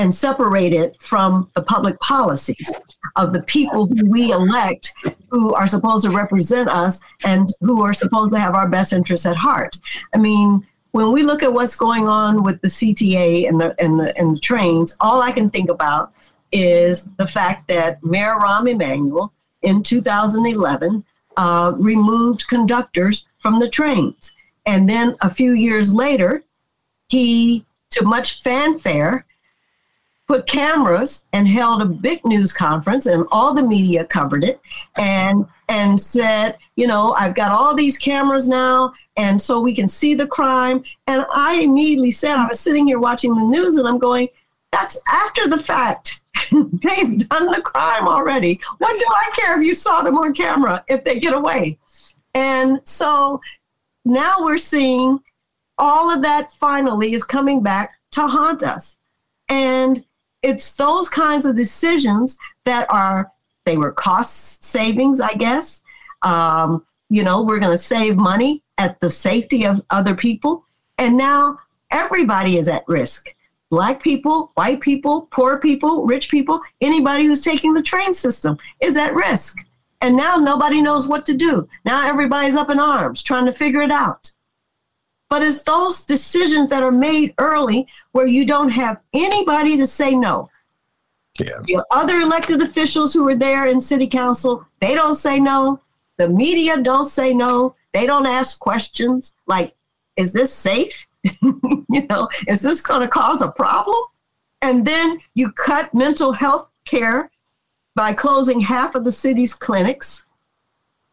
[0.00, 2.74] and separate it from the public policies
[3.16, 4.94] of the people who we elect
[5.28, 9.26] who are supposed to represent us and who are supposed to have our best interests
[9.26, 9.76] at heart.
[10.14, 14.00] I mean, when we look at what's going on with the CTA and the and
[14.00, 16.12] the and the trains, all I can think about
[16.50, 21.04] is the fact that Mayor Rahm Emanuel in 2011
[21.36, 24.32] uh, removed conductors from the trains.
[24.64, 26.42] And then a few years later,
[27.08, 29.26] he, to much fanfare,
[30.30, 34.60] put cameras and held a big news conference and all the media covered it
[34.96, 39.88] and and said you know i've got all these cameras now and so we can
[39.88, 40.84] see the crime.
[41.08, 44.28] And i immediately said i was sitting here watching the news and i'm going
[44.70, 46.20] that's after the fact.
[46.52, 48.60] They've done the crime already.
[48.78, 51.76] What do i care if you saw them on camera if they get away?
[52.34, 53.40] And so
[54.04, 55.18] now we're seeing
[55.76, 58.96] all of that finally is coming back to haunt us.
[59.48, 60.06] And
[60.42, 63.30] it's those kinds of decisions that are
[63.64, 65.82] they were cost savings, I guess.
[66.22, 70.64] Um, you know, we're going to save money at the safety of other people,
[70.98, 71.58] and now
[71.90, 73.28] everybody is at risk.
[73.70, 78.96] Black people, white people, poor people, rich people, anybody who's taking the train system is
[78.96, 79.58] at risk.
[80.00, 81.68] And now nobody knows what to do.
[81.84, 84.32] Now everybody's up in arms trying to figure it out.
[85.30, 90.14] But it's those decisions that are made early where you don't have anybody to say
[90.14, 90.50] no.
[91.38, 91.60] Yeah.
[91.64, 95.80] The other elected officials who are there in city council, they don't say no.
[96.18, 97.74] The media don't say no.
[97.92, 99.74] They don't ask questions like,
[100.16, 101.06] is this safe?
[101.22, 103.96] you know, is this going to cause a problem?
[104.62, 107.30] And then you cut mental health care
[107.94, 110.26] by closing half of the city's clinics,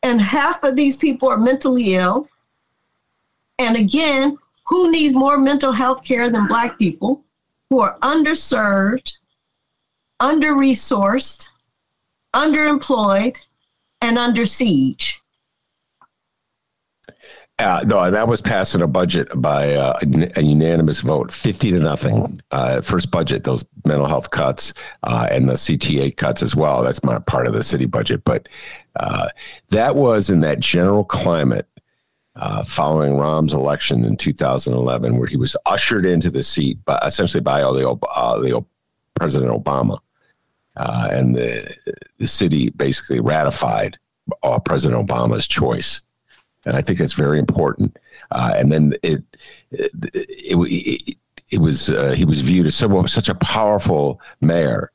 [0.04, 2.28] and half of these people are mentally ill.
[3.60, 7.24] And again, who needs more mental health care than Black people
[7.70, 9.18] who are underserved,
[10.20, 11.50] under resourced,
[12.36, 13.38] underemployed,
[14.02, 15.22] and under siege?
[17.60, 20.00] Uh, no, that was passed in a budget by uh,
[20.36, 22.40] a, unanimous vote, 50 to nothing.
[22.52, 26.84] Uh, first budget, those mental health cuts uh, and the CTA cuts as well.
[26.84, 28.48] That's not part of the city budget, but
[29.00, 29.30] uh,
[29.70, 31.68] that was in that general climate
[32.38, 37.42] uh, following Rahm's election in 2011, where he was ushered into the seat, by, essentially
[37.42, 38.64] by the, uh, the
[39.16, 39.98] President Obama,
[40.76, 41.76] uh, and the
[42.20, 43.98] the city basically ratified
[44.44, 46.02] uh, President Obama's choice,
[46.66, 47.98] and I think that's very important.
[48.30, 49.24] Uh, and then it
[49.72, 51.18] it, it, it,
[51.50, 54.92] it was uh, he was viewed as someone, such a powerful mayor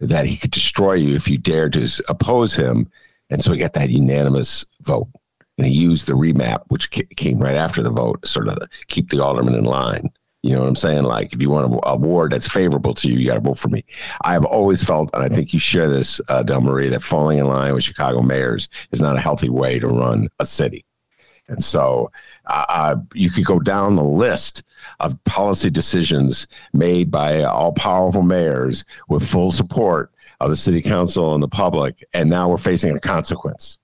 [0.00, 2.90] that he could destroy you if you dared to oppose him,
[3.30, 5.06] and so he got that unanimous vote
[5.58, 9.22] and he used the remap, which came right after the vote, sort of keep the
[9.22, 10.10] alderman in line.
[10.42, 11.04] You know what I'm saying?
[11.04, 13.68] Like, if you want a ward that's favorable to you, you got to vote for
[13.68, 13.82] me.
[14.24, 17.46] I have always felt, and I think you share this, uh, Delmarie, that falling in
[17.46, 20.84] line with Chicago mayors is not a healthy way to run a city.
[21.48, 22.10] And so
[22.46, 24.64] uh, you could go down the list
[25.00, 31.32] of policy decisions made by all powerful mayors with full support of the city council
[31.32, 32.04] and the public.
[32.12, 33.78] And now we're facing a consequence.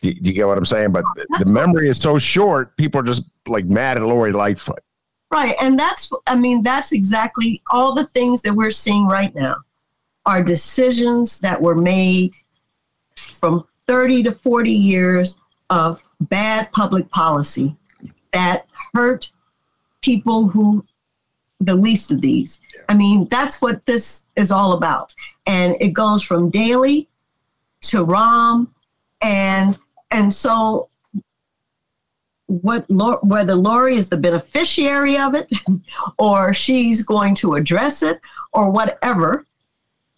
[0.00, 0.92] Do, do you get what I'm saying?
[0.92, 4.82] But that's the memory is so short, people are just like mad at Lori Lightfoot.
[5.30, 5.54] Right.
[5.60, 9.56] And that's, I mean, that's exactly all the things that we're seeing right now
[10.26, 12.32] are decisions that were made
[13.16, 15.36] from 30 to 40 years
[15.68, 17.76] of bad public policy
[18.32, 19.30] that hurt
[20.00, 20.84] people who
[21.60, 22.60] the least of these.
[22.88, 25.14] I mean, that's what this is all about.
[25.46, 27.08] And it goes from Daley
[27.82, 28.68] to Rahm
[29.20, 29.78] and
[30.10, 30.88] and so
[32.46, 32.84] what
[33.24, 35.50] whether Lori is the beneficiary of it
[36.18, 38.20] or she's going to address it
[38.52, 39.46] or whatever.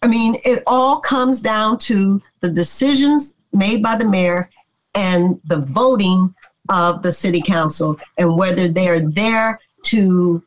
[0.01, 4.49] I mean, it all comes down to the decisions made by the mayor
[4.95, 6.33] and the voting
[6.69, 10.43] of the city council and whether they're there to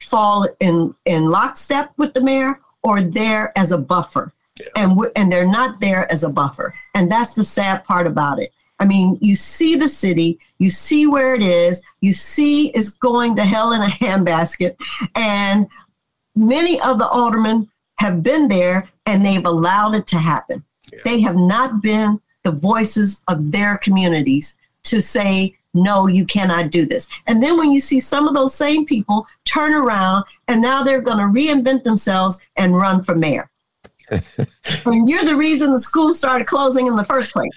[0.00, 4.32] fall in, in lockstep with the mayor or there as a buffer.
[4.58, 4.66] Yeah.
[4.76, 6.74] And, and they're not there as a buffer.
[6.94, 8.52] And that's the sad part about it.
[8.80, 13.36] I mean, you see the city, you see where it is, you see it's going
[13.36, 14.74] to hell in a handbasket.
[15.14, 15.68] And
[16.34, 20.64] many of the aldermen have been there and they've allowed it to happen.
[20.92, 21.00] Yeah.
[21.04, 26.86] They have not been the voices of their communities to say, no, you cannot do
[26.86, 27.08] this.
[27.26, 31.02] And then when you see some of those same people turn around and now they're
[31.02, 33.50] going to reinvent themselves and run for mayor.
[34.10, 37.50] and you're the reason the school started closing in the first place.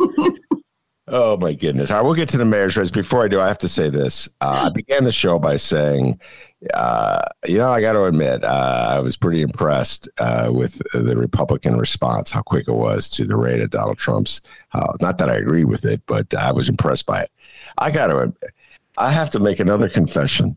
[1.08, 1.90] oh my goodness!
[1.90, 2.90] All right, we'll get to the marriage race.
[2.90, 4.28] Before I do, I have to say this.
[4.40, 6.20] Uh, I began the show by saying,
[6.72, 11.16] uh, you know, I got to admit, uh, I was pretty impressed uh, with the
[11.16, 14.40] Republican response, how quick it was to the raid of Donald Trump's.
[15.00, 17.30] not that I agree with it, but I was impressed by it.
[17.78, 18.32] I got to,
[18.98, 20.56] I have to make another confession.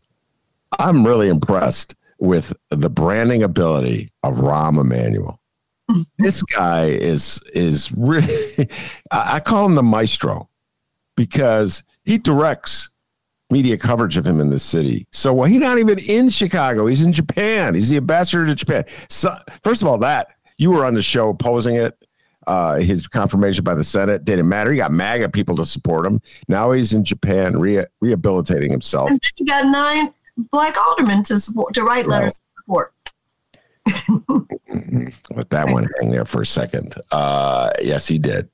[0.78, 5.37] I'm really impressed with the branding ability of Rahm Emanuel.
[6.18, 8.68] This guy is is really
[9.10, 10.48] I call him the maestro
[11.16, 12.90] because he directs
[13.50, 15.06] media coverage of him in the city.
[15.12, 16.86] So well, he's not even in Chicago.
[16.86, 17.74] He's in Japan.
[17.74, 18.84] He's the ambassador to Japan.
[19.08, 20.28] So first of all, that
[20.58, 21.96] you were on the show opposing it.
[22.46, 24.70] Uh, his confirmation by the Senate didn't matter.
[24.70, 26.20] He got MAGA people to support him.
[26.48, 29.10] Now he's in Japan re- rehabilitating himself.
[29.10, 30.14] And then he got nine
[30.50, 32.94] black aldermen to support to write letters of support.
[35.34, 36.94] Let that one hang there for a second.
[37.10, 38.48] Uh, yes, he did.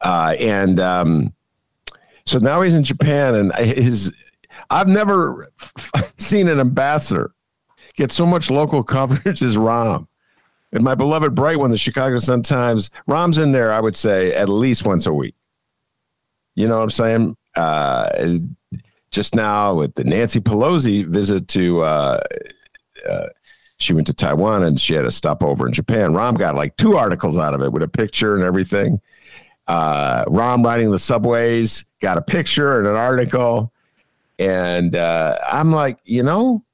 [0.00, 1.32] Uh, and um,
[2.26, 4.14] so now he's in Japan, and his
[4.70, 5.48] I've never
[6.18, 7.34] seen an ambassador
[7.96, 10.06] get so much local coverage as Rahm.
[10.72, 14.34] And my beloved bright one, the Chicago Sun Times, Rahm's in there, I would say,
[14.34, 15.36] at least once a week.
[16.56, 17.36] You know what I'm saying?
[17.54, 18.38] Uh,
[19.12, 22.20] just now with the Nancy Pelosi visit to, uh,
[23.08, 23.26] uh,
[23.78, 26.12] she went to Taiwan and she had a stopover in Japan.
[26.12, 29.00] Rahm got like two articles out of it with a picture and everything.
[29.66, 33.72] Uh, Rahm riding the subways got a picture and an article.
[34.38, 36.64] And uh, I'm like, you know,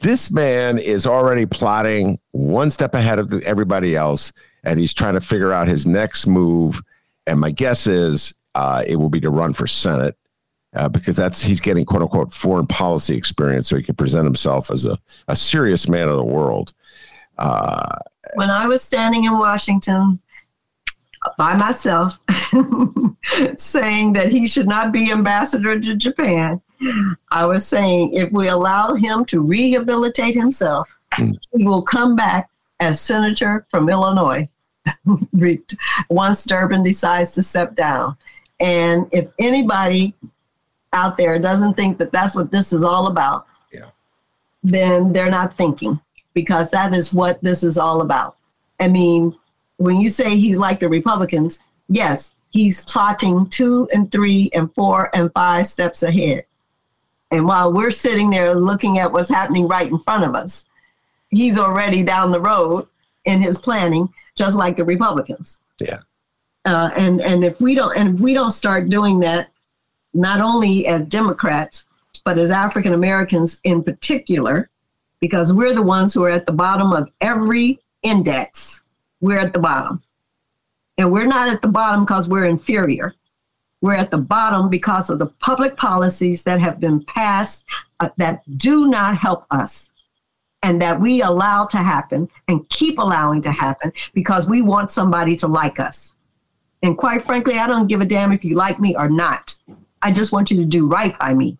[0.00, 4.32] this man is already plotting one step ahead of everybody else,
[4.64, 6.80] and he's trying to figure out his next move.
[7.26, 10.16] And my guess is uh, it will be to run for Senate
[10.74, 14.70] uh, because that's he's getting quote unquote foreign policy experience, so he can present himself
[14.70, 14.98] as a,
[15.28, 16.72] a serious man of the world.
[17.38, 17.96] Uh,
[18.34, 20.20] when I was standing in Washington
[21.36, 22.18] by myself,
[23.56, 26.60] saying that he should not be ambassador to Japan,
[27.30, 31.36] I was saying if we allow him to rehabilitate himself, mm.
[31.56, 32.48] he will come back
[32.78, 34.48] as senator from Illinois
[36.08, 38.16] once Durbin decides to step down.
[38.60, 40.14] And if anybody
[40.92, 43.90] out there doesn't think that that's what this is all about, yeah.
[44.62, 46.00] then they're not thinking
[46.34, 48.36] because that is what this is all about.
[48.78, 49.36] I mean,
[49.76, 55.10] when you say he's like the Republicans, yes, he's plotting two and three and four
[55.14, 56.44] and five steps ahead.
[57.30, 60.66] And while we're sitting there looking at what's happening right in front of us,
[61.30, 62.88] he's already down the road
[63.24, 65.60] in his planning, just like the Republicans.
[65.78, 66.00] Yeah.
[66.64, 69.50] Uh, and and if we don't and if we don't start doing that,
[70.14, 71.86] not only as Democrats,
[72.24, 74.68] but as African Americans in particular,
[75.20, 78.82] because we're the ones who are at the bottom of every index.
[79.20, 80.02] We're at the bottom.
[80.98, 83.14] And we're not at the bottom because we're inferior.
[83.80, 87.64] We're at the bottom because of the public policies that have been passed
[88.00, 89.90] uh, that do not help us
[90.62, 95.36] and that we allow to happen and keep allowing to happen because we want somebody
[95.36, 96.14] to like us.
[96.82, 99.54] And quite frankly, I don't give a damn if you like me or not.
[100.02, 101.58] I just want you to do right by me.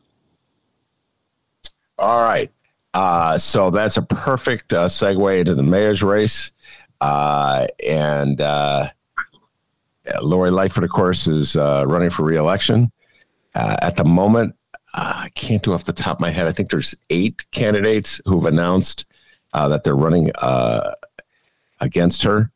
[1.99, 2.51] All right.
[2.95, 6.51] Uh, so that's a perfect uh, segue into the mayor's race.
[7.01, 8.88] Uh, and uh,
[10.22, 12.91] Lori Lightfoot, of course, is uh, running for reelection.
[13.55, 14.55] Uh, at the moment,
[14.95, 16.47] I can't do off the top of my head.
[16.47, 19.05] I think there's eight candidates who've announced
[19.53, 20.30] that they're running
[21.80, 22.51] against her.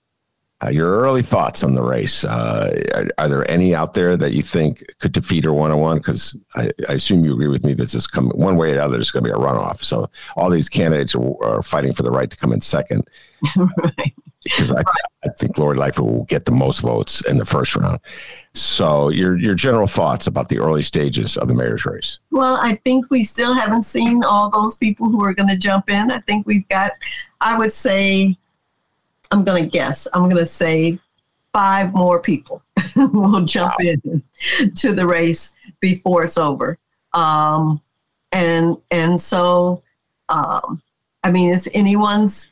[0.64, 2.24] Uh, your early thoughts on the race?
[2.24, 5.78] Uh, are, are, there any out there that you think could defeat her one on
[5.78, 5.98] one?
[5.98, 8.74] Because I, I, assume you agree with me that this is coming one way or
[8.74, 8.96] the other.
[8.96, 9.82] There's going to be a runoff.
[9.82, 13.06] So all these candidates are, are fighting for the right to come in second.
[13.56, 14.14] right.
[14.44, 14.82] Because I,
[15.24, 17.98] I think Lori Lightfoot will get the most votes in the first round.
[18.52, 22.20] So your your general thoughts about the early stages of the mayor's race?
[22.30, 25.90] Well, I think we still haven't seen all those people who are going to jump
[25.90, 26.10] in.
[26.10, 26.92] I think we've got,
[27.40, 28.36] I would say,
[29.30, 30.06] I'm going to guess.
[30.12, 30.98] I'm going to say
[31.52, 32.62] five more people
[32.96, 33.92] will jump wow.
[34.04, 34.22] in
[34.74, 36.78] to the race before it's over.
[37.12, 37.80] Um,
[38.32, 39.82] and and so,
[40.28, 40.82] um,
[41.22, 42.50] I mean, it's anyone's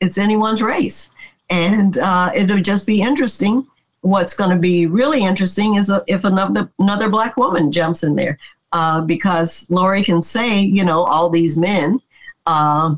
[0.00, 1.10] it's anyone's race,
[1.50, 3.66] and uh, it'll just be interesting
[4.00, 8.38] what's going to be really interesting is if another another black woman jumps in there,
[8.72, 12.00] uh, because Lori can say, you know, all these men
[12.48, 12.94] uh,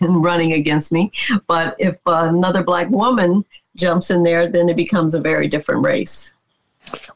[0.00, 1.12] running against me,
[1.46, 3.44] but if another black woman
[3.76, 6.32] jumps in there, then it becomes a very different race.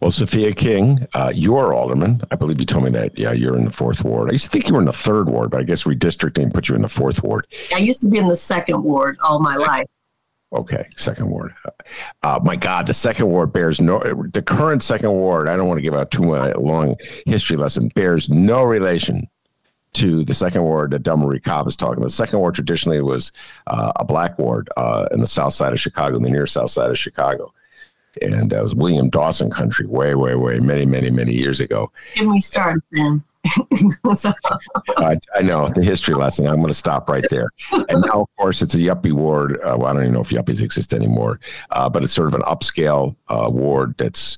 [0.01, 2.23] Well, Sophia King, uh, you're alderman.
[2.31, 3.17] I believe you told me that.
[3.17, 4.31] Yeah, you're in the fourth ward.
[4.31, 6.69] I used to think you were in the third ward, but I guess redistricting put
[6.69, 7.47] you in the fourth ward.
[7.75, 9.67] I used to be in the second ward all my second.
[9.67, 9.87] life.
[10.53, 11.55] Okay, second ward.
[12.25, 14.01] Uh, my God, the second ward bears no.
[14.33, 15.49] The current second ward.
[15.49, 17.89] I don't want to give out too much long history lesson.
[17.95, 19.29] Bears no relation
[19.95, 22.07] to the second ward that Delmarie Cobb is talking about.
[22.07, 23.33] The second ward traditionally was
[23.67, 26.71] uh, a black ward uh, in the south side of Chicago, in the near south
[26.71, 27.53] side of Chicago.
[28.23, 31.93] And it was William Dawson country way, way, way, many, many, many years ago.
[32.17, 33.23] Give me start then.
[34.99, 36.47] I, I, know the history lesson.
[36.47, 37.49] I'm going to stop right there.
[37.73, 39.57] And now, of course, it's a yuppie ward.
[39.63, 42.35] Uh, well, I don't even know if yuppies exist anymore, uh, but it's sort of
[42.35, 44.37] an upscale uh, ward that's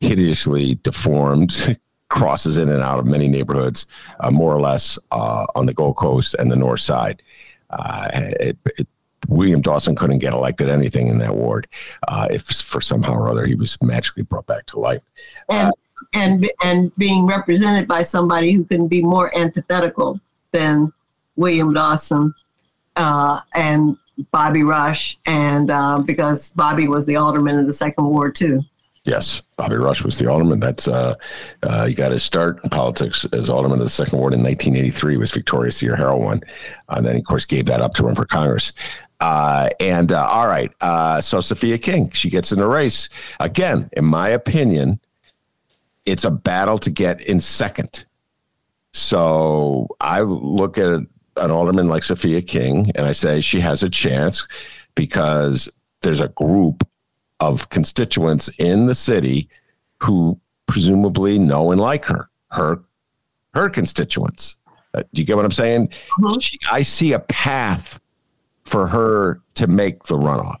[0.00, 1.78] hideously deformed,
[2.10, 3.86] crosses in and out of many neighborhoods,
[4.20, 7.22] uh, more or less uh, on the Gold Coast and the North Side.
[7.70, 8.88] Uh, it, it,
[9.28, 11.66] William Dawson couldn't get elected anything in that ward
[12.30, 15.02] if, for somehow or other, he was magically brought back to life.
[15.48, 15.72] And-
[16.12, 20.20] and and being represented by somebody who can be more antithetical
[20.52, 20.92] than
[21.36, 22.34] William Dawson
[22.96, 23.96] uh, and
[24.32, 28.62] Bobby Rush, and uh, because Bobby was the alderman in the second ward too.
[29.04, 30.60] Yes, Bobby Rush was the alderman.
[30.60, 31.14] That's uh,
[31.62, 35.16] uh, he got his start in politics as alderman of the second ward in 1983.
[35.16, 35.86] Was Victoria C.
[35.86, 36.42] Harrell one,
[36.90, 38.74] and then of course gave that up to run for Congress.
[39.20, 43.88] Uh, and uh, all right, uh, so Sophia King, she gets in the race again.
[43.92, 45.00] In my opinion,
[46.04, 48.04] it's a battle to get in second.
[48.92, 51.00] So I look at
[51.36, 54.46] an alderman like Sophia King and I say she has a chance
[54.94, 55.68] because
[56.02, 56.86] there's a group
[57.40, 59.48] of constituents in the city
[60.02, 62.82] who presumably know and like her, her,
[63.54, 64.56] her constituents.
[64.94, 65.88] Uh, do you get what I'm saying?
[65.88, 66.38] Mm-hmm.
[66.38, 68.00] She, I see a path
[68.64, 70.60] for her to make the runoff.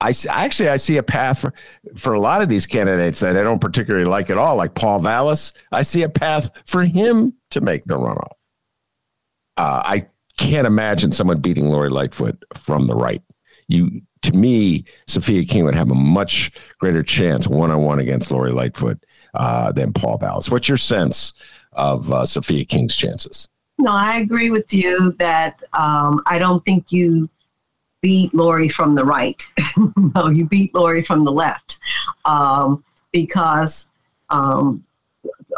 [0.00, 1.52] I actually I see a path for,
[1.96, 5.00] for a lot of these candidates that I don't particularly like at all, like Paul
[5.00, 5.52] Vallas.
[5.72, 8.32] I see a path for him to make the runoff.
[9.56, 10.06] Uh, I
[10.36, 13.22] can't imagine someone beating Lori Lightfoot from the right.
[13.66, 18.30] You, to me, Sophia King would have a much greater chance one on one against
[18.30, 19.04] Lori Lightfoot
[19.34, 20.50] uh, than Paul Vallas.
[20.50, 21.34] What's your sense
[21.72, 23.48] of uh, Sophia King's chances?
[23.78, 27.28] No, I agree with you that um, I don't think you
[28.00, 29.44] beat Lori from the right.
[30.14, 31.78] no, you beat Lori from the left
[32.24, 33.88] um, because
[34.30, 34.84] um,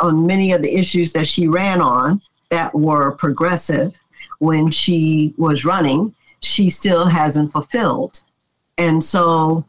[0.01, 3.95] on many of the issues that she ran on that were progressive
[4.39, 8.21] when she was running, she still hasn't fulfilled.
[8.81, 9.67] And so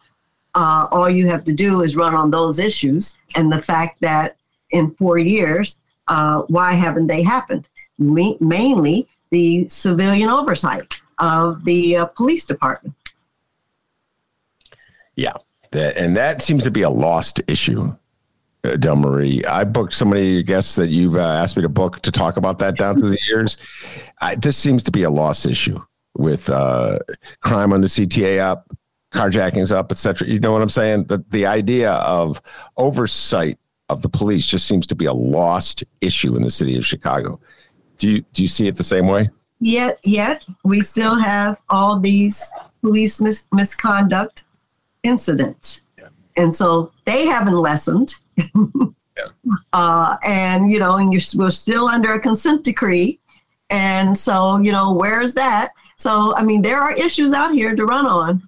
[0.56, 3.18] uh, all you have to do is run on those issues.
[3.36, 4.38] And the fact that
[4.72, 7.68] in four years, uh, why haven't they happened?
[8.00, 12.96] Ma- mainly the civilian oversight of the uh, police department.
[15.18, 15.34] Yeah,
[15.72, 17.94] that, and that seems to be a lost issue.
[18.64, 22.12] Uh, Delmarie, I booked so many guests that you've uh, asked me to book to
[22.12, 23.58] talk about that down through the years.
[24.22, 25.80] I, this seems to be a lost issue
[26.16, 27.00] with uh,
[27.42, 28.70] crime on the CTA up,
[29.12, 30.28] carjackings up, etc.
[30.28, 31.06] You know what I'm saying?
[31.06, 32.42] The the idea of
[32.78, 33.60] oversight
[33.90, 37.40] of the police just seems to be a lost issue in the city of Chicago.
[37.98, 39.30] Do you do you see it the same way?
[39.62, 42.52] yet yet we still have all these
[42.82, 44.44] police mis- misconduct
[45.04, 46.08] incidents yeah.
[46.36, 49.28] and so they haven't lessened yeah.
[49.72, 53.20] uh, and you know and you're we're still under a consent decree
[53.70, 57.86] and so you know where's that so i mean there are issues out here to
[57.86, 58.42] run on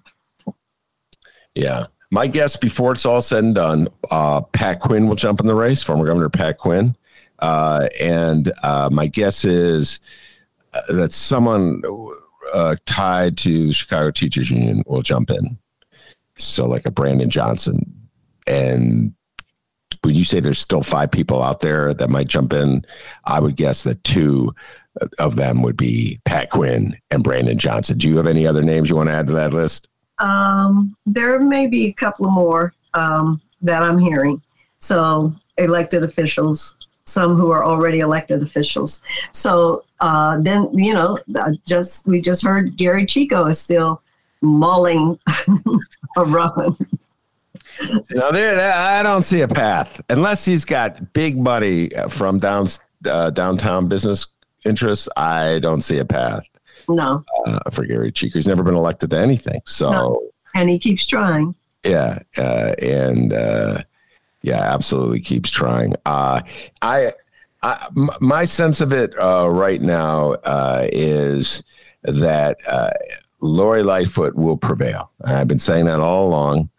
[1.54, 5.46] yeah my guess before it's all said and done uh, pat quinn will jump in
[5.46, 6.96] the race former governor pat quinn
[7.40, 10.00] uh, and uh, my guess is
[10.88, 11.82] that someone
[12.52, 15.58] uh, tied to the Chicago Teachers Union will jump in.
[16.36, 17.92] So, like a Brandon Johnson.
[18.46, 19.14] And
[20.02, 22.84] would you say there's still five people out there that might jump in?
[23.24, 24.54] I would guess that two
[25.18, 27.98] of them would be Pat Quinn and Brandon Johnson.
[27.98, 29.88] Do you have any other names you want to add to that list?
[30.18, 34.40] Um, there may be a couple more um, that I'm hearing.
[34.78, 36.76] So, elected officials,
[37.06, 39.00] some who are already elected officials.
[39.32, 41.18] So uh, then, you know,
[41.66, 44.02] just we just heard Gery Chico is still
[44.40, 45.18] mulling
[46.16, 46.76] a run.
[48.08, 52.68] There, I don't see a path unless he's got big money from down
[53.06, 54.26] uh, downtown business
[54.64, 55.08] interests.
[55.16, 56.46] I don't see a path.
[56.88, 59.60] No, uh, for Gery Chico, he's never been elected to anything.
[59.66, 60.22] So, no.
[60.54, 61.54] and he keeps trying.
[61.84, 63.82] Yeah, uh, and uh,
[64.42, 65.94] yeah, absolutely keeps trying.
[66.06, 66.42] Uh,
[66.82, 67.12] I,
[67.62, 71.62] I, m- my sense of it uh, right now uh, is
[72.02, 72.90] that uh,
[73.40, 75.10] Lori Lightfoot will prevail.
[75.24, 76.70] I've been saying that all along.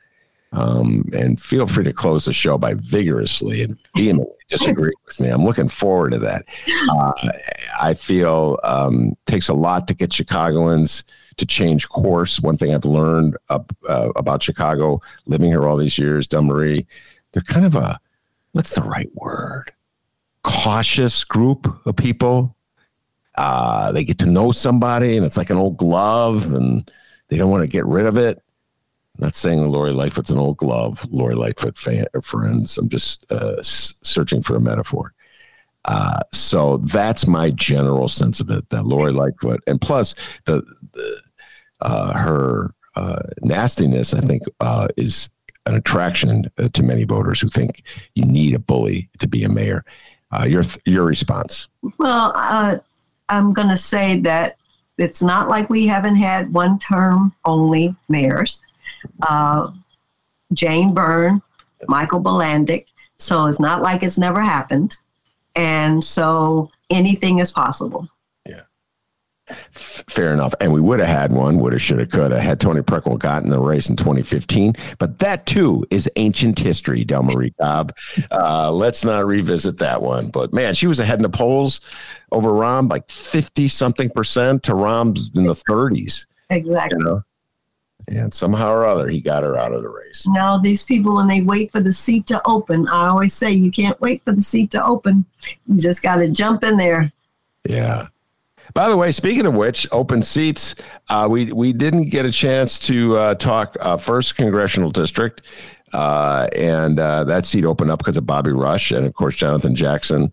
[0.52, 5.30] Um, and feel free to close the show by vigorously and vehemently disagreeing with me.
[5.30, 6.46] I'm looking forward to that.
[6.90, 7.14] Uh,
[7.82, 11.04] I feel um, takes a lot to get Chicagoans
[11.38, 12.40] to change course.
[12.40, 16.86] One thing I've learned up, uh, about Chicago, living here all these years, Marie,
[17.32, 18.00] they're kind of a
[18.54, 19.74] what's the right word?
[20.44, 22.56] Cautious group of people.
[23.38, 26.90] Uh, they get to know somebody, and it's like an old glove, and
[27.28, 28.42] they don't want to get rid of it.
[29.18, 32.78] I'm not saying Lori Lightfoot's an old glove, Lori Lightfoot fan, friends.
[32.78, 35.14] I'm just uh, searching for a metaphor.
[35.86, 38.70] Uh, so that's my general sense of it.
[38.72, 40.64] That Lori Lightfoot, and plus the,
[40.94, 41.22] the
[41.80, 45.30] uh, her uh, nastiness, I think, uh, is
[45.66, 47.84] an attraction uh, to many voters who think
[48.16, 49.86] you need a bully to be a mayor.
[50.46, 51.70] your your response?
[52.00, 52.82] Well,
[53.30, 54.58] I'm going to say that
[54.98, 58.65] it's not like we haven't had one term only mayors.
[59.22, 59.72] Uh,
[60.54, 61.42] Jane Byrne,
[61.88, 62.88] Michael Bilandic.
[63.18, 64.98] So it's not like it's never happened.
[65.56, 68.10] And so anything is possible.
[68.46, 68.62] Yeah.
[69.72, 70.54] Fair enough.
[70.60, 73.20] And we would have had one, would have, should have, could have, had Toni Preckwinkle
[73.20, 74.74] gotten the race in 2015.
[75.00, 77.94] But that too is ancient history, Delmarie Cobb.
[78.32, 80.30] Uh, let's not revisit that one.
[80.30, 81.80] But man, she was ahead in the polls
[82.32, 86.26] over Rahm, like 50 something percent to Rahm's in the 30s.
[86.50, 87.00] Exactly.
[87.00, 87.24] You know?
[88.08, 90.28] And somehow or other, he got her out of the race.
[90.28, 93.72] Now, these people, when they wait for the seat to open, I always say you
[93.72, 95.26] can't wait for the seat to open.
[95.68, 97.12] You just got to jump in there.
[97.68, 98.08] Yeah.
[98.76, 100.76] By the way, speaking of which, open seats,
[101.10, 105.44] uh, we we didn't get a chance to uh, talk uh, first congressional district,
[105.94, 109.76] uh, and uh, that seat opened up because of Bobby Rush, and of course Jonathan
[109.76, 110.32] Jackson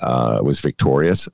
[0.00, 1.28] uh, was victorious.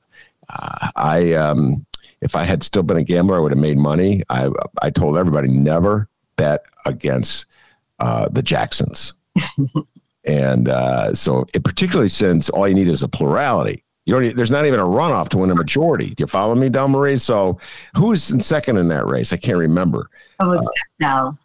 [0.97, 1.87] I um,
[2.21, 4.23] if I had still been a gambler, I would have made money.
[4.29, 4.51] I
[4.83, 7.47] I told everybody never bet against
[8.01, 9.15] uh, the Jacksons,
[10.25, 13.85] and uh, so it, particularly since all you need is a plurality.
[14.05, 14.23] You don't.
[14.23, 16.15] Need, there's not even a runoff to win a majority.
[16.15, 17.21] Do you follow me, Delmarie?
[17.21, 17.59] So
[17.97, 19.33] who's in second in that race?
[19.33, 20.09] I can't remember.
[20.41, 21.39] Oh, it's uh, Pat Dow.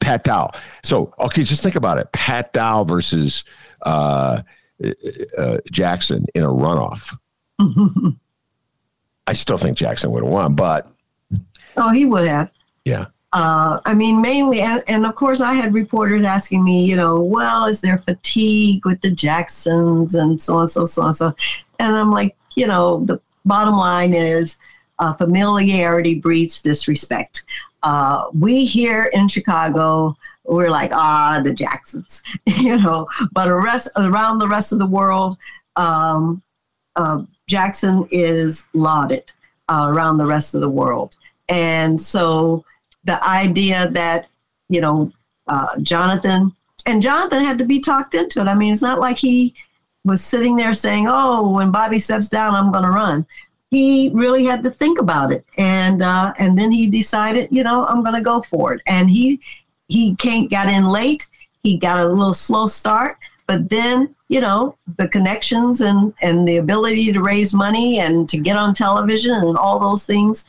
[0.00, 0.50] Pat Dow.
[0.82, 2.10] So okay, just think about it.
[2.12, 3.44] Pat Dow versus
[3.82, 4.42] uh,
[4.84, 4.90] uh,
[5.38, 7.16] uh Jackson in a runoff.
[9.26, 10.90] I still think Jackson would have won, but
[11.76, 12.50] oh, he would have.
[12.84, 13.06] Yeah.
[13.32, 17.20] Uh, I mean, mainly, and, and of course, I had reporters asking me, you know,
[17.20, 21.34] well, is there fatigue with the Jacksons and so on, so so on, so,
[21.78, 24.56] and I'm like, you know, the bottom line is
[25.00, 27.44] uh, familiarity breeds disrespect.
[27.82, 34.38] Uh, we here in Chicago, we're like, ah, the Jacksons, you know, but rest, around
[34.38, 35.36] the rest of the world,
[35.76, 36.42] um,
[36.96, 39.32] uh, Jackson is lauded
[39.68, 41.14] uh, around the rest of the world.
[41.48, 42.64] And so
[43.04, 44.26] the idea that,
[44.68, 45.12] you know,
[45.46, 46.52] uh, Jonathan,
[46.86, 48.48] and Jonathan had to be talked into it.
[48.48, 49.54] I mean, it's not like he
[50.04, 53.26] was sitting there saying, oh, when Bobby steps down, I'm going to run.
[53.70, 55.44] He really had to think about it.
[55.58, 58.82] And, uh, and then he decided, you know, I'm going to go for it.
[58.86, 59.40] And he,
[59.88, 61.26] he came, got in late.
[61.62, 66.56] He got a little slow start, but then you know the connections and and the
[66.56, 70.46] ability to raise money and to get on television and all those things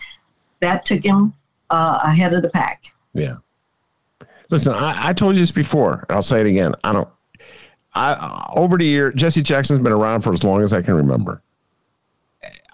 [0.60, 1.34] that took him
[1.70, 2.86] uh, ahead of the pack.
[3.14, 3.38] Yeah.
[4.50, 6.06] Listen I, I told you this before.
[6.10, 6.74] I'll say it again.
[6.84, 7.10] I don't
[7.98, 11.42] i over the year jesse jackson's been around for as long as i can remember.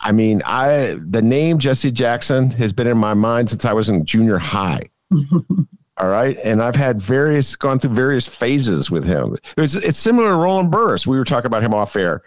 [0.02, 3.90] I mean i the name jesse jackson has been in my mind since i was
[3.90, 4.90] in junior high
[5.98, 6.38] All right.
[6.44, 9.38] And I've had various, gone through various phases with him.
[9.58, 11.06] It's, it's similar to Roland Burris.
[11.06, 12.24] We were talking about him off air.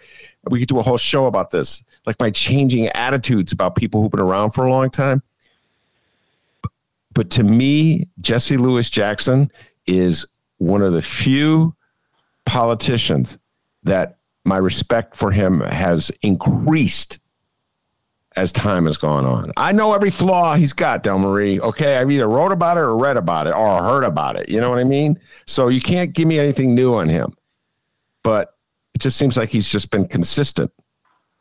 [0.49, 4.11] We could do a whole show about this, like my changing attitudes about people who've
[4.11, 5.21] been around for a long time.
[7.13, 9.51] But to me, Jesse Louis Jackson
[9.85, 10.25] is
[10.59, 11.75] one of the few
[12.45, 13.37] politicians
[13.83, 17.19] that my respect for him has increased
[18.37, 19.51] as time has gone on.
[19.57, 21.59] I know every flaw he's got, Delmarie.
[21.59, 21.97] Okay.
[21.97, 24.47] I've either wrote about it or read about it or heard about it.
[24.47, 25.19] You know what I mean?
[25.45, 27.35] So you can't give me anything new on him.
[28.23, 28.55] But
[28.93, 30.71] it just seems like he's just been consistent.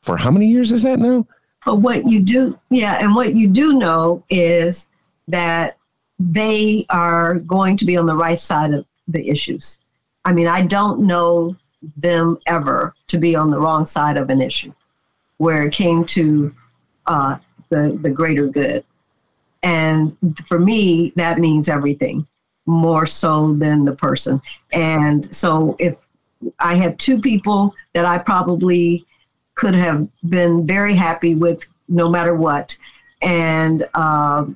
[0.03, 1.27] For how many years is that now?
[1.65, 4.87] But what you do, yeah, and what you do know is
[5.27, 5.77] that
[6.19, 9.79] they are going to be on the right side of the issues.
[10.25, 11.57] I mean, I don't know
[11.97, 14.73] them ever to be on the wrong side of an issue
[15.39, 16.55] where it came to
[17.07, 17.39] uh,
[17.71, 18.85] the the greater good.
[19.63, 20.17] And
[20.47, 22.27] for me, that means everything.
[22.67, 24.43] more so than the person.
[24.73, 25.97] And so if
[26.59, 29.07] I have two people that I probably
[29.55, 32.77] could have been very happy with no matter what.
[33.23, 34.47] And uh,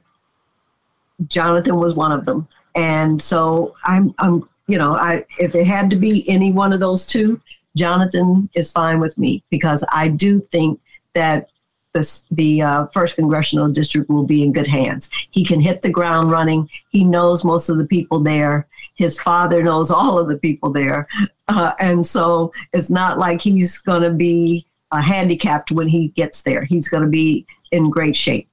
[1.29, 2.49] Jonathan was one of them.
[2.75, 6.81] And so I'm, I'm, you know, I if it had to be any one of
[6.81, 7.41] those two,
[7.77, 10.81] Jonathan is fine with me because I do think
[11.15, 11.50] that
[11.93, 15.11] the, the uh, first congressional district will be in good hands.
[15.31, 16.69] He can hit the ground running.
[16.91, 18.69] He knows most of the people there.
[18.95, 21.09] His father knows all of the people there.
[21.49, 26.43] Uh, and so it's not like he's going to be uh, handicapped when he gets
[26.43, 26.65] there.
[26.65, 28.49] He's going to be in great shape.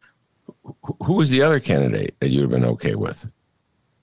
[1.04, 3.26] Who was the other candidate that you'd have been okay with?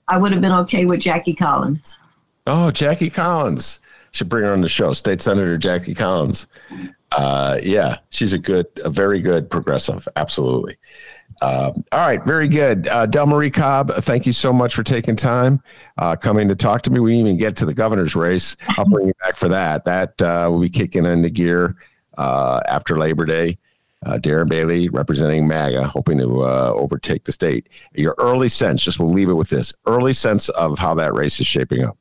[0.07, 1.99] I would have been okay with Jackie Collins.
[2.47, 3.79] Oh, Jackie Collins.
[4.11, 4.93] Should bring her on the show.
[4.93, 6.47] State Senator Jackie Collins.
[7.15, 10.07] Uh, yeah, she's a good, a very good progressive.
[10.15, 10.77] Absolutely.
[11.41, 12.87] Um, all right, very good.
[12.87, 15.61] Uh, Delmarie Cobb, thank you so much for taking time
[15.97, 16.99] uh, coming to talk to me.
[16.99, 18.55] We even get to the governor's race.
[18.77, 19.85] I'll bring you back for that.
[19.85, 21.75] That uh, will be kicking into gear
[22.17, 23.57] uh, after Labor Day.
[24.05, 27.69] Uh, Darren Bailey representing MAGA, hoping to uh, overtake the state.
[27.95, 31.39] Your early sense, just we'll leave it with this early sense of how that race
[31.39, 31.97] is shaping up.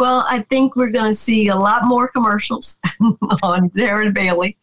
[0.00, 2.78] Well, I think we're going to see a lot more commercials
[3.42, 4.56] on Darren Bailey,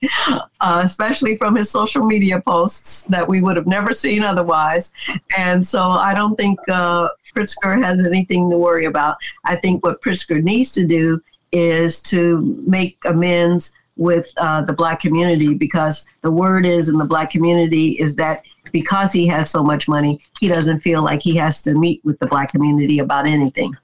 [0.62, 4.92] uh, especially from his social media posts that we would have never seen otherwise.
[5.38, 9.18] And so I don't think uh, Pritzker has anything to worry about.
[9.46, 11.22] I think what Pritzker needs to do
[11.52, 17.06] is to make amends with uh, the black community because the word is in the
[17.06, 21.36] black community is that because he has so much money, he doesn't feel like he
[21.36, 23.76] has to meet with the black community about anything.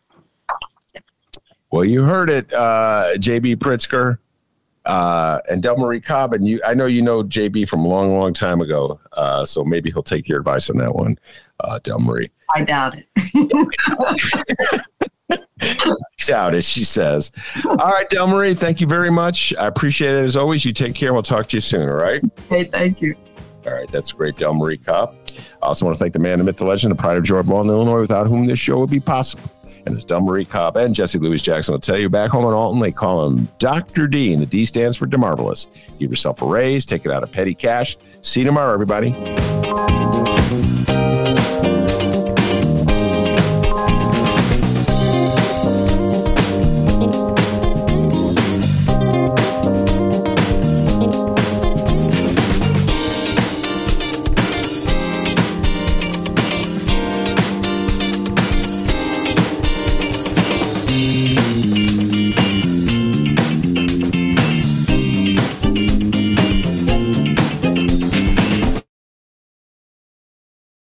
[1.74, 4.20] Well, you heard it, uh, JB Pritzker
[4.86, 6.36] uh, and Delmarie Cobb.
[6.36, 9.00] And you, I know you know JB from a long, long time ago.
[9.14, 11.18] Uh, so maybe he'll take your advice on that one,
[11.62, 12.30] uh, Delmarie.
[12.54, 13.08] I doubt it.
[16.28, 17.32] doubt it, she says.
[17.66, 19.52] All right, Delmarie, thank you very much.
[19.56, 20.64] I appreciate it as always.
[20.64, 21.12] You take care.
[21.12, 21.90] We'll talk to you soon.
[21.90, 22.22] All right.
[22.50, 23.16] Hey, thank you.
[23.66, 25.16] All right, that's great, Delmarie Cobb.
[25.64, 27.48] I also want to thank the man, the myth, the legend, the pride of George
[27.48, 29.50] Ball in Illinois, without whom this show would be possible.
[29.86, 32.80] And as Delmarie Cobb and Jesse Louis Jackson will tell you, back home in Alton,
[32.80, 34.08] they call him Dr.
[34.08, 35.68] D, and the D stands for DeMarvelous.
[36.00, 37.98] Give yourself a raise, take it out of petty cash.
[38.22, 39.14] See you tomorrow, everybody.